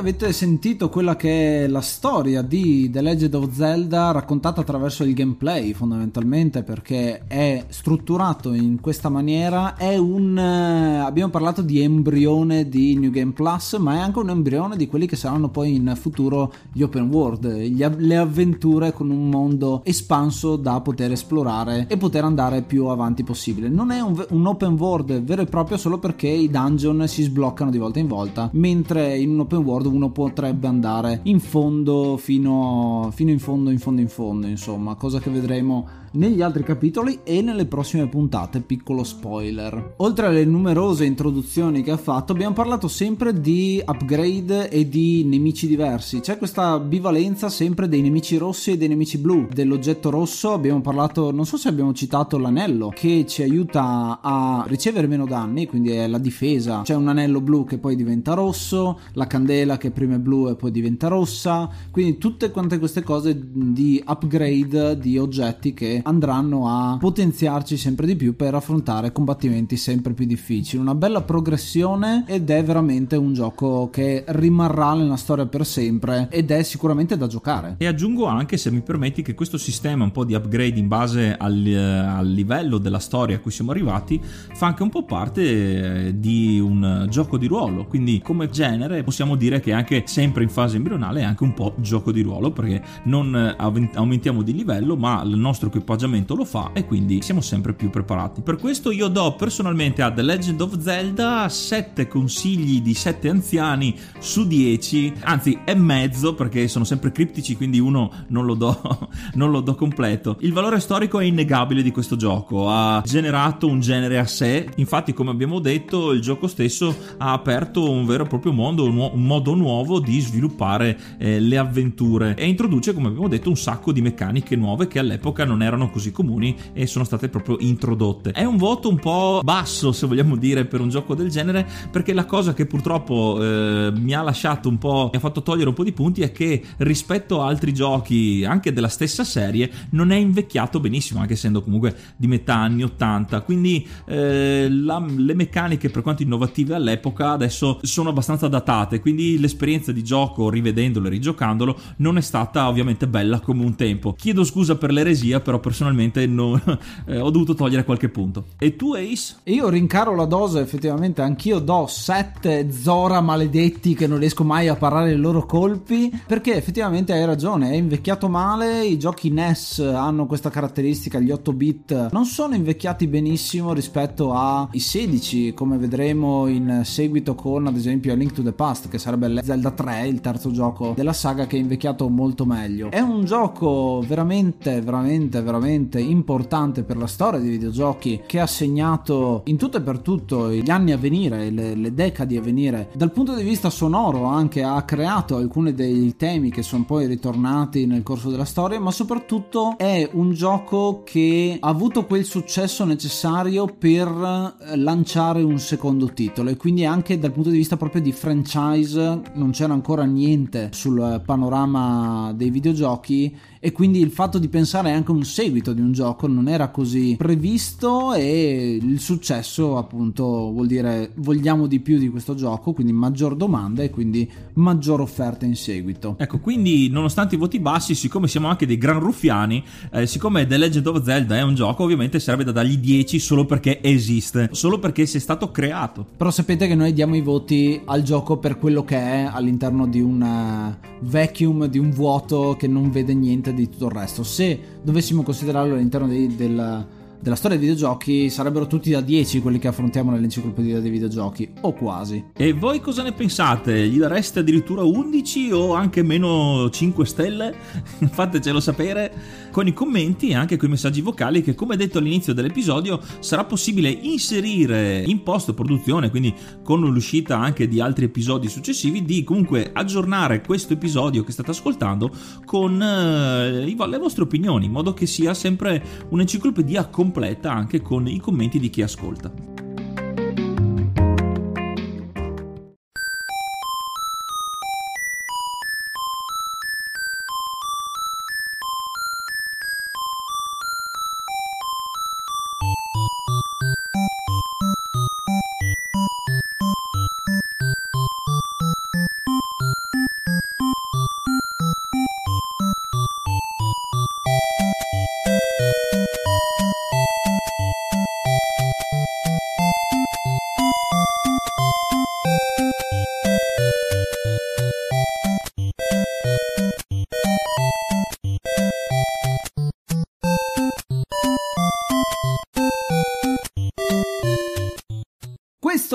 avete 0.00 0.32
sentito 0.32 0.88
quella 0.88 1.14
che 1.14 1.64
è 1.64 1.66
la 1.66 1.82
storia 1.82 2.40
di 2.40 2.88
The 2.88 3.02
Legend 3.02 3.34
of 3.34 3.52
Zelda 3.52 4.10
raccontata 4.12 4.62
attraverso 4.62 5.04
il 5.04 5.12
gameplay 5.12 5.74
fondamentalmente 5.74 6.62
perché 6.62 7.26
è 7.26 7.66
strutturato 7.68 8.54
in 8.54 8.80
questa 8.80 9.10
maniera? 9.10 9.76
È 9.76 9.98
un 9.98 10.38
eh, 10.38 11.00
abbiamo 11.00 11.30
parlato 11.30 11.60
di 11.60 11.82
embrione 11.82 12.66
di 12.66 12.96
New 12.96 13.10
Game 13.10 13.32
Plus 13.32 13.74
ma 13.74 13.96
è 13.96 13.98
anche 13.98 14.20
un 14.20 14.30
embrione 14.30 14.78
di 14.78 14.86
quelli 14.86 15.06
che 15.06 15.16
saranno 15.16 15.50
poi 15.50 15.74
in 15.74 15.92
futuro 15.96 16.50
gli 16.72 16.80
open 16.80 17.10
world 17.10 17.46
gli, 17.46 17.84
le 17.84 18.16
avventure 18.16 18.94
con 18.94 19.10
un 19.10 19.28
mondo 19.28 19.82
espanso 19.84 20.56
da 20.56 20.80
poter 20.80 21.12
esplorare 21.12 21.84
e 21.88 21.98
poter 21.98 22.24
andare 22.24 22.62
più 22.62 22.86
avanti 22.86 23.22
possibile. 23.22 23.68
Non 23.68 23.90
è 23.90 24.00
un, 24.00 24.24
un 24.30 24.46
open 24.46 24.78
world 24.78 25.20
vero 25.20 25.42
e 25.42 25.46
proprio 25.46 25.76
solo 25.76 25.98
perché 25.98 26.28
i 26.28 26.48
dungeon 26.48 27.06
si 27.06 27.22
sbloccano 27.22 27.70
di 27.70 27.76
volta 27.76 27.98
in 27.98 28.06
volta 28.06 28.48
mentre 28.54 29.18
in 29.18 29.28
un 29.32 29.40
open 29.40 29.58
world 29.58 29.88
uno 29.90 30.10
potrebbe 30.10 30.66
andare 30.66 31.20
in 31.24 31.40
fondo 31.40 32.16
fino, 32.16 33.10
fino 33.12 33.30
in 33.30 33.38
fondo 33.38 33.70
in 33.70 33.78
fondo 33.78 34.00
in 34.00 34.08
fondo 34.08 34.46
insomma 34.46 34.94
cosa 34.94 35.18
che 35.18 35.30
vedremo 35.30 35.99
negli 36.12 36.42
altri 36.42 36.62
capitoli 36.62 37.20
e 37.22 37.40
nelle 37.42 37.66
prossime 37.66 38.08
puntate, 38.08 38.60
piccolo 38.60 39.04
spoiler. 39.04 39.94
Oltre 39.98 40.26
alle 40.26 40.44
numerose 40.44 41.04
introduzioni 41.04 41.82
che 41.82 41.92
ha 41.92 41.96
fatto, 41.96 42.32
abbiamo 42.32 42.54
parlato 42.54 42.88
sempre 42.88 43.40
di 43.40 43.80
upgrade 43.84 44.68
e 44.70 44.88
di 44.88 45.24
nemici 45.24 45.66
diversi. 45.66 46.20
C'è 46.20 46.38
questa 46.38 46.78
bivalenza 46.80 47.48
sempre 47.48 47.88
dei 47.88 48.00
nemici 48.00 48.36
rossi 48.36 48.72
e 48.72 48.76
dei 48.76 48.88
nemici 48.88 49.18
blu. 49.18 49.46
Dell'oggetto 49.52 50.10
rosso 50.10 50.52
abbiamo 50.52 50.80
parlato, 50.80 51.30
non 51.30 51.46
so 51.46 51.56
se 51.56 51.68
abbiamo 51.68 51.92
citato 51.92 52.38
l'anello 52.38 52.88
che 52.88 53.24
ci 53.26 53.42
aiuta 53.42 54.18
a 54.20 54.64
ricevere 54.66 55.06
meno 55.06 55.26
danni, 55.26 55.66
quindi 55.66 55.90
è 55.90 56.06
la 56.06 56.18
difesa. 56.18 56.82
C'è 56.82 56.94
un 56.94 57.08
anello 57.08 57.40
blu 57.40 57.64
che 57.64 57.78
poi 57.78 57.94
diventa 57.94 58.34
rosso, 58.34 59.00
la 59.12 59.26
candela 59.26 59.76
che 59.76 59.90
prima 59.90 60.16
è 60.16 60.18
blu 60.18 60.48
e 60.48 60.56
poi 60.56 60.70
diventa 60.70 61.08
rossa. 61.08 61.68
Quindi 61.90 62.18
tutte 62.18 62.50
quante 62.50 62.78
queste 62.78 63.02
cose 63.02 63.38
di 63.40 64.02
upgrade 64.04 64.98
di 64.98 65.18
oggetti 65.18 65.72
che 65.74 65.99
andranno 66.02 66.68
a 66.68 66.96
potenziarci 66.98 67.76
sempre 67.76 68.06
di 68.06 68.16
più 68.16 68.36
per 68.36 68.54
affrontare 68.54 69.12
combattimenti 69.12 69.76
sempre 69.76 70.12
più 70.12 70.26
difficili. 70.26 70.80
Una 70.80 70.94
bella 70.94 71.22
progressione 71.22 72.24
ed 72.26 72.50
è 72.50 72.64
veramente 72.64 73.16
un 73.16 73.32
gioco 73.32 73.88
che 73.90 74.24
rimarrà 74.28 74.94
nella 74.94 75.16
storia 75.16 75.46
per 75.46 75.66
sempre 75.66 76.28
ed 76.30 76.50
è 76.50 76.62
sicuramente 76.62 77.16
da 77.16 77.26
giocare. 77.26 77.76
E 77.78 77.86
aggiungo 77.86 78.26
anche, 78.26 78.56
se 78.56 78.70
mi 78.70 78.80
permetti, 78.80 79.22
che 79.22 79.34
questo 79.34 79.58
sistema 79.58 80.04
un 80.04 80.12
po' 80.12 80.24
di 80.24 80.34
upgrade 80.34 80.78
in 80.78 80.88
base 80.88 81.36
al, 81.36 81.66
eh, 81.66 81.76
al 81.76 82.28
livello 82.28 82.78
della 82.78 82.98
storia 82.98 83.36
a 83.36 83.38
cui 83.38 83.50
siamo 83.50 83.70
arrivati 83.70 84.20
fa 84.22 84.66
anche 84.66 84.82
un 84.82 84.90
po' 84.90 85.04
parte 85.04 86.06
eh, 86.06 86.18
di 86.18 86.58
un 86.58 87.06
gioco 87.08 87.38
di 87.38 87.46
ruolo. 87.46 87.86
Quindi, 87.86 88.20
come 88.22 88.48
genere, 88.48 89.02
possiamo 89.02 89.36
dire 89.36 89.60
che 89.60 89.72
anche 89.72 90.04
sempre 90.06 90.42
in 90.42 90.48
fase 90.48 90.76
embrionale 90.76 91.20
è 91.20 91.24
anche 91.24 91.44
un 91.44 91.54
po' 91.54 91.74
gioco 91.76 92.12
di 92.12 92.22
ruolo 92.22 92.50
perché 92.50 92.82
non 93.04 93.34
eh, 93.36 93.54
aumentiamo 93.94 94.42
di 94.42 94.54
livello, 94.54 94.96
ma 94.96 95.22
il 95.22 95.36
nostro 95.36 95.68
equipaggiamento 95.68 95.89
equipaggiamento 95.90 96.36
lo 96.36 96.44
fa 96.44 96.70
e 96.72 96.84
quindi 96.84 97.20
siamo 97.22 97.40
sempre 97.40 97.72
più 97.72 97.90
preparati. 97.90 98.42
Per 98.42 98.56
questo 98.56 98.92
io 98.92 99.08
do 99.08 99.34
personalmente 99.36 100.02
a 100.02 100.12
The 100.12 100.22
Legend 100.22 100.60
of 100.60 100.78
Zelda 100.78 101.48
7 101.48 102.06
consigli 102.06 102.80
di 102.80 102.94
7 102.94 103.28
anziani 103.28 103.96
su 104.18 104.46
10, 104.46 105.14
anzi 105.22 105.58
è 105.64 105.74
mezzo 105.74 106.34
perché 106.34 106.68
sono 106.68 106.84
sempre 106.84 107.10
criptici 107.10 107.56
quindi 107.56 107.80
uno 107.80 108.10
non 108.28 108.44
lo 108.44 108.54
do, 108.54 109.08
non 109.34 109.50
lo 109.50 109.60
do 109.60 109.74
completo. 109.74 110.36
Il 110.40 110.52
valore 110.52 110.78
storico 110.78 111.18
è 111.18 111.24
innegabile 111.24 111.82
di 111.82 111.90
questo 111.90 112.16
gioco, 112.16 112.68
ha 112.70 113.02
generato 113.04 113.66
un 113.66 113.80
genere 113.80 114.18
a 114.18 114.26
sé, 114.26 114.68
infatti 114.76 115.12
come 115.12 115.30
abbiamo 115.30 115.58
detto 115.58 116.12
il 116.12 116.20
gioco 116.20 116.46
stesso 116.46 116.94
ha 117.18 117.32
aperto 117.32 117.90
un 117.90 118.06
vero 118.06 118.24
e 118.24 118.28
proprio 118.28 118.52
mondo, 118.52 118.84
un, 118.84 119.10
modo 119.14 119.54
nuovo 119.54 119.98
di 119.98 120.20
sviluppare 120.20 120.98
eh, 121.18 121.40
le 121.40 121.58
avventure 121.58 122.34
e 122.36 122.46
introduce 122.46 122.94
come 122.94 123.08
abbiamo 123.08 123.28
detto 123.28 123.48
un 123.48 123.56
sacco 123.56 123.92
di 123.92 124.00
meccaniche 124.00 124.54
nuove 124.56 124.86
che 124.86 124.98
all'epoca 124.98 125.44
non 125.44 125.62
erano 125.62 125.79
erano 125.80 125.90
così 125.90 126.12
comuni 126.12 126.54
e 126.72 126.86
sono 126.86 127.04
state 127.04 127.28
proprio 127.28 127.56
introdotte. 127.60 128.32
È 128.32 128.44
un 128.44 128.58
voto 128.58 128.88
un 128.88 128.98
po' 128.98 129.40
basso, 129.42 129.92
se 129.92 130.06
vogliamo 130.06 130.36
dire, 130.36 130.66
per 130.66 130.80
un 130.80 130.90
gioco 130.90 131.14
del 131.14 131.30
genere, 131.30 131.66
perché 131.90 132.12
la 132.12 132.26
cosa 132.26 132.52
che 132.52 132.66
purtroppo 132.66 133.38
eh, 133.40 133.92
mi 133.94 134.12
ha 134.12 134.22
lasciato 134.22 134.68
un 134.68 134.78
po', 134.78 135.08
mi 135.10 135.16
ha 135.16 135.20
fatto 135.20 135.42
togliere 135.42 135.68
un 135.68 135.74
po' 135.74 135.84
di 135.84 135.92
punti 135.92 136.20
è 136.22 136.32
che 136.32 136.62
rispetto 136.78 137.40
a 137.40 137.46
altri 137.46 137.72
giochi, 137.72 138.44
anche 138.46 138.72
della 138.72 138.88
stessa 138.88 139.24
serie, 139.24 139.70
non 139.90 140.10
è 140.10 140.16
invecchiato 140.16 140.80
benissimo, 140.80 141.20
anche 141.20 141.32
essendo 141.32 141.62
comunque 141.62 141.96
di 142.16 142.26
metà 142.26 142.56
anni 142.56 142.82
80. 142.82 143.40
Quindi 143.40 143.86
eh, 144.06 144.68
la, 144.70 145.04
le 145.16 145.34
meccaniche, 145.34 145.88
per 145.88 146.02
quanto 146.02 146.22
innovative 146.22 146.74
all'epoca, 146.74 147.30
adesso 147.30 147.78
sono 147.82 148.10
abbastanza 148.10 148.48
datate. 148.48 149.00
Quindi 149.00 149.38
l'esperienza 149.38 149.92
di 149.92 150.04
gioco, 150.04 150.50
rivedendolo 150.50 151.06
e 151.06 151.10
rigiocandolo, 151.10 151.78
non 151.96 152.18
è 152.18 152.20
stata 152.20 152.68
ovviamente 152.68 153.06
bella 153.06 153.40
come 153.40 153.64
un 153.64 153.74
tempo. 153.74 154.12
Chiedo 154.12 154.44
scusa 154.44 154.76
per 154.76 154.92
l'eresia, 154.92 155.40
però 155.40 155.58
personalmente 155.70 156.26
non, 156.26 156.60
eh, 157.06 157.20
ho 157.20 157.30
dovuto 157.30 157.54
togliere 157.54 157.84
qualche 157.84 158.08
punto. 158.08 158.46
E 158.58 158.74
tu 158.74 158.94
Ace? 158.94 159.36
Io 159.44 159.68
rincaro 159.68 160.16
la 160.16 160.24
dose, 160.24 160.60
effettivamente 160.60 161.22
anch'io 161.22 161.60
do 161.60 161.86
7 161.86 162.72
Zora 162.72 163.20
maledetti 163.20 163.94
che 163.94 164.08
non 164.08 164.18
riesco 164.18 164.42
mai 164.42 164.66
a 164.66 164.74
parare 164.74 165.12
i 165.12 165.16
loro 165.16 165.46
colpi, 165.46 166.10
perché 166.26 166.56
effettivamente 166.56 167.12
hai 167.12 167.24
ragione, 167.24 167.70
è 167.70 167.74
invecchiato 167.74 168.28
male, 168.28 168.84
i 168.84 168.98
giochi 168.98 169.30
NES 169.30 169.78
hanno 169.78 170.26
questa 170.26 170.50
caratteristica, 170.50 171.20
gli 171.20 171.30
8 171.30 171.52
bit 171.52 172.08
non 172.10 172.24
sono 172.24 172.56
invecchiati 172.56 173.06
benissimo 173.06 173.72
rispetto 173.72 174.34
ai 174.34 174.80
16, 174.80 175.54
come 175.54 175.78
vedremo 175.78 176.48
in 176.48 176.80
seguito 176.84 177.36
con 177.36 177.68
ad 177.68 177.76
esempio 177.76 178.12
A 178.12 178.16
Link 178.16 178.32
to 178.32 178.42
the 178.42 178.52
Past, 178.52 178.88
che 178.88 178.98
sarebbe 178.98 179.40
Zelda 179.44 179.70
3, 179.70 180.08
il 180.08 180.20
terzo 180.20 180.50
gioco 180.50 180.94
della 180.96 181.12
saga 181.12 181.46
che 181.46 181.56
è 181.56 181.60
invecchiato 181.60 182.08
molto 182.08 182.44
meglio. 182.44 182.90
È 182.90 182.98
un 182.98 183.24
gioco 183.24 184.02
veramente, 184.04 184.80
veramente, 184.80 185.40
veramente 185.40 185.58
veramente 185.60 186.00
importante 186.00 186.82
per 186.82 186.96
la 186.96 187.06
storia 187.06 187.38
dei 187.38 187.50
videogiochi 187.50 188.22
che 188.26 188.40
ha 188.40 188.46
segnato 188.46 189.42
in 189.44 189.56
tutto 189.56 189.76
e 189.76 189.82
per 189.82 189.98
tutto 189.98 190.50
gli 190.50 190.70
anni 190.70 190.92
a 190.92 190.96
venire, 190.96 191.50
le, 191.50 191.74
le 191.74 191.94
decadi 191.94 192.36
a 192.36 192.40
venire. 192.40 192.88
Dal 192.94 193.12
punto 193.12 193.34
di 193.34 193.42
vista 193.42 193.70
sonoro 193.70 194.24
anche 194.24 194.62
ha 194.62 194.82
creato 194.82 195.36
alcuni 195.36 195.74
dei 195.74 196.16
temi 196.16 196.50
che 196.50 196.62
sono 196.62 196.84
poi 196.84 197.06
ritornati 197.06 197.86
nel 197.86 198.02
corso 198.02 198.30
della 198.30 198.44
storia, 198.44 198.80
ma 198.80 198.90
soprattutto 198.90 199.74
è 199.76 200.08
un 200.12 200.32
gioco 200.32 201.02
che 201.04 201.58
ha 201.60 201.68
avuto 201.68 202.06
quel 202.06 202.24
successo 202.24 202.84
necessario 202.84 203.66
per 203.66 204.08
eh, 204.08 204.76
lanciare 204.76 205.42
un 205.42 205.58
secondo 205.58 206.12
titolo 206.12 206.50
e 206.50 206.56
quindi 206.56 206.84
anche 206.86 207.18
dal 207.18 207.32
punto 207.32 207.50
di 207.50 207.58
vista 207.58 207.76
proprio 207.76 208.00
di 208.00 208.12
franchise 208.12 209.20
non 209.34 209.50
c'era 209.50 209.74
ancora 209.74 210.04
niente 210.04 210.70
sul 210.72 211.20
panorama 211.24 212.32
dei 212.34 212.50
videogiochi 212.50 213.36
e 213.62 213.72
quindi 213.72 214.00
il 214.00 214.10
fatto 214.10 214.38
di 214.38 214.48
pensare 214.48 214.90
anche 214.90 215.10
a 215.10 215.14
un 215.14 215.24
seguito 215.24 215.74
di 215.74 215.82
un 215.82 215.92
gioco 215.92 216.26
non 216.26 216.48
era 216.48 216.68
così 216.68 217.16
previsto 217.18 218.14
e 218.14 218.78
il 218.80 218.98
successo 219.00 219.76
appunto 219.76 220.24
vuol 220.24 220.66
dire 220.66 221.12
vogliamo 221.16 221.66
di 221.66 221.78
più 221.80 221.98
di 221.98 222.08
questo 222.08 222.34
gioco, 222.34 222.72
quindi 222.72 222.92
maggior 222.92 223.36
domanda 223.36 223.82
e 223.82 223.90
quindi 223.90 224.28
maggior 224.54 225.02
offerta 225.02 225.44
in 225.44 225.56
seguito. 225.56 226.16
Ecco, 226.18 226.38
quindi 226.38 226.88
nonostante 226.88 227.34
i 227.34 227.38
voti 227.38 227.60
bassi, 227.60 227.94
siccome 227.94 228.28
siamo 228.28 228.48
anche 228.48 228.64
dei 228.64 228.78
gran 228.78 228.98
ruffiani, 228.98 229.62
eh, 229.92 230.06
siccome 230.06 230.46
The 230.46 230.56
Legend 230.56 230.86
of 230.86 231.02
Zelda 231.02 231.36
è 231.36 231.42
un 231.42 231.54
gioco, 231.54 231.84
ovviamente 231.84 232.18
serve 232.18 232.44
da 232.44 232.52
dargli 232.52 232.78
10 232.78 233.18
solo 233.18 233.44
perché 233.44 233.82
esiste, 233.82 234.48
solo 234.52 234.78
perché 234.78 235.04
si 235.04 235.18
è 235.18 235.20
stato 235.20 235.50
creato. 235.50 236.06
Però 236.16 236.30
sapete 236.30 236.66
che 236.66 236.74
noi 236.74 236.94
diamo 236.94 237.14
i 237.14 237.20
voti 237.20 237.78
al 237.84 238.02
gioco 238.02 238.38
per 238.38 238.56
quello 238.56 238.84
che 238.84 238.96
è 238.96 239.28
all'interno 239.30 239.86
di 239.86 240.00
un 240.00 240.22
uh, 240.22 240.88
vacuum, 241.00 241.66
di 241.66 241.78
un 241.78 241.90
vuoto 241.90 242.56
che 242.58 242.66
non 242.66 242.90
vede 242.90 243.12
niente 243.12 243.49
di 243.52 243.68
tutto 243.68 243.86
il 243.86 243.92
resto. 243.92 244.22
Se 244.22 244.58
dovessimo 244.82 245.22
considerarlo 245.22 245.74
all'interno 245.74 246.06
dei, 246.06 246.34
del 246.34 246.86
della 247.22 247.36
storia 247.36 247.58
dei 247.58 247.68
videogiochi 247.68 248.30
sarebbero 248.30 248.66
tutti 248.66 248.90
da 248.90 249.02
10 249.02 249.42
quelli 249.42 249.58
che 249.58 249.68
affrontiamo 249.68 250.10
nell'enciclopedia 250.10 250.80
dei 250.80 250.90
videogiochi, 250.90 251.52
o 251.60 251.74
quasi. 251.74 252.24
E 252.34 252.52
voi 252.54 252.80
cosa 252.80 253.02
ne 253.02 253.12
pensate? 253.12 253.86
Gli 253.88 253.98
dareste 253.98 254.38
addirittura 254.38 254.82
11 254.82 255.52
o 255.52 255.74
anche 255.74 256.02
meno 256.02 256.70
5 256.70 257.04
stelle? 257.04 257.54
Fatecelo 258.10 258.58
sapere 258.58 259.12
con 259.50 259.66
i 259.66 259.74
commenti 259.74 260.28
e 260.28 260.34
anche 260.34 260.56
con 260.56 260.68
i 260.68 260.72
messaggi 260.72 261.02
vocali 261.02 261.42
che 261.42 261.54
come 261.54 261.76
detto 261.76 261.98
all'inizio 261.98 262.32
dell'episodio 262.32 263.00
sarà 263.18 263.44
possibile 263.44 263.90
inserire 263.90 265.02
in 265.04 265.22
post 265.22 265.52
produzione, 265.52 266.08
quindi 266.08 266.34
con 266.62 266.80
l'uscita 266.80 267.38
anche 267.38 267.68
di 267.68 267.80
altri 267.80 268.06
episodi 268.06 268.48
successivi, 268.48 269.04
di 269.04 269.24
comunque 269.24 269.70
aggiornare 269.74 270.40
questo 270.40 270.72
episodio 270.72 271.22
che 271.22 271.32
state 271.32 271.50
ascoltando 271.50 272.10
con 272.46 272.80
eh, 272.80 273.64
le 273.64 273.98
vostre 273.98 274.22
opinioni, 274.22 274.66
in 274.66 274.72
modo 274.72 274.94
che 274.94 275.06
sia 275.06 275.34
sempre 275.34 275.82
un'enciclopedia 276.08 276.86
completa 276.86 277.09
completa 277.10 277.52
anche 277.52 277.80
con 277.82 278.06
i 278.06 278.20
commenti 278.20 278.60
di 278.60 278.70
chi 278.70 278.82
ascolta. 278.82 279.32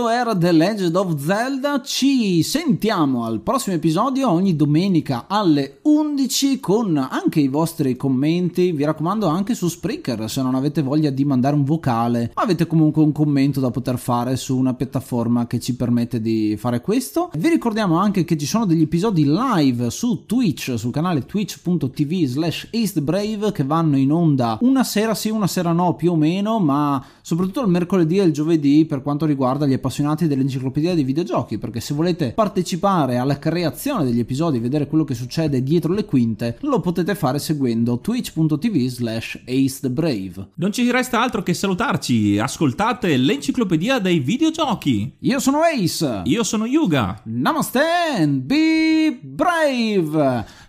Era 0.10 0.38
The 0.38 0.52
Legend 0.52 0.96
of 0.96 1.18
Zelda. 1.18 1.82
Ci 1.82 2.44
sentiamo 2.44 3.26
al 3.26 3.41
prossimo 3.41 3.76
episodio 3.76 4.30
ogni 4.30 4.56
domenica 4.56 5.26
alle 5.28 5.80
11 5.82 6.60
con 6.60 6.96
anche 6.98 7.39
i 7.39 7.48
vostri 7.48 7.96
commenti. 7.96 8.72
Vi 8.72 8.84
raccomando 8.84 9.28
anche 9.28 9.56
su 9.56 9.68
Spreaker 9.68 10.30
se 10.30 10.41
non 10.41 10.54
avete 10.54 10.82
voglia 10.82 11.10
di 11.10 11.26
mandare 11.26 11.56
un 11.56 11.63
vocale, 11.63 12.32
avete 12.36 12.68
comunque 12.68 13.02
un 13.02 13.12
commento 13.12 13.60
da 13.60 13.72
poter 13.72 13.98
fare 13.98 14.36
su 14.36 14.56
una 14.56 14.76
piattaforma 14.76 15.48
che 15.48 15.60
ci 15.60 15.76
permette 15.76 16.22
di 16.22 16.56
fare 16.58 16.82
questo. 16.82 17.32
Vi 17.34 17.50
ricordiamo 17.50 17.98
anche 17.98 18.24
che 18.24 18.38
ci 18.38 18.46
sono 18.46 18.65
degli 18.65 18.84
episodi 18.84 19.26
live 19.26 19.89
su 19.89 20.26
Twitch, 20.26 20.78
sul 20.78 20.91
canale 20.91 21.26
twitch.tv 21.26 22.26
slash 22.26 22.70
Brave 23.00 23.52
che 23.52 23.63
vanno 23.63 23.98
in 23.98 24.12
onda 24.12 24.60
una 24.62 24.84
sera 24.84 25.15
sì, 25.15 25.30
una 25.30 25.48
sera 25.48 25.72
no 25.72 25.96
più 25.96 26.12
o 26.12 26.15
meno, 26.15 26.60
ma 26.60 27.04
soprattutto 27.22 27.62
il 27.62 27.68
mercoledì 27.68 28.20
e 28.20 28.24
il 28.24 28.32
giovedì 28.32 28.86
per 28.86 29.02
quanto 29.02 29.26
riguarda 29.26 29.65
gli 29.65 29.74
appassionati 29.74 29.94
dell'enciclopedia 30.28 30.94
dei 30.94 31.04
videogiochi, 31.04 31.58
perché 31.58 31.80
se 31.80 31.94
volete 31.94 32.34
partecipare 32.34 33.18
alla 33.18 33.40
creazione 33.40 34.04
degli 34.04 34.20
episodi 34.20 34.58
e 34.58 34.62
vedere 34.62 34.88
quello 34.88 35.04
che 35.04 35.14
succede 35.14 35.64
dietro 35.64 35.94
le 35.94 36.06
quinte, 36.06 36.58
lo 36.62 36.80
potete 36.80 37.16
fare 37.16 37.40
seguendo 37.40 38.00
twitch.tv 38.00 38.88
slash 38.88 39.42
acethebrave. 39.48 40.50
Non 40.56 40.72
ci 40.72 40.90
resta 40.92 41.22
altro 41.22 41.44
che 41.44 41.54
salutarci, 41.54 42.38
ascoltate 42.40 43.16
l'enciclopedia 43.18 44.00
dei 44.00 44.20
videogiochi. 44.20 45.16
Io 45.20 45.40
sono 45.40 45.60
Ace. 45.62 46.22
Io 46.26 46.44
sono 46.44 46.66
Yuga. 46.66 47.22
Namaste 47.26 47.82
and 48.18 48.42
be 48.42 49.20
brave. 49.22 50.64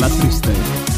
La 0.00 0.08
tristezza. 0.08 0.91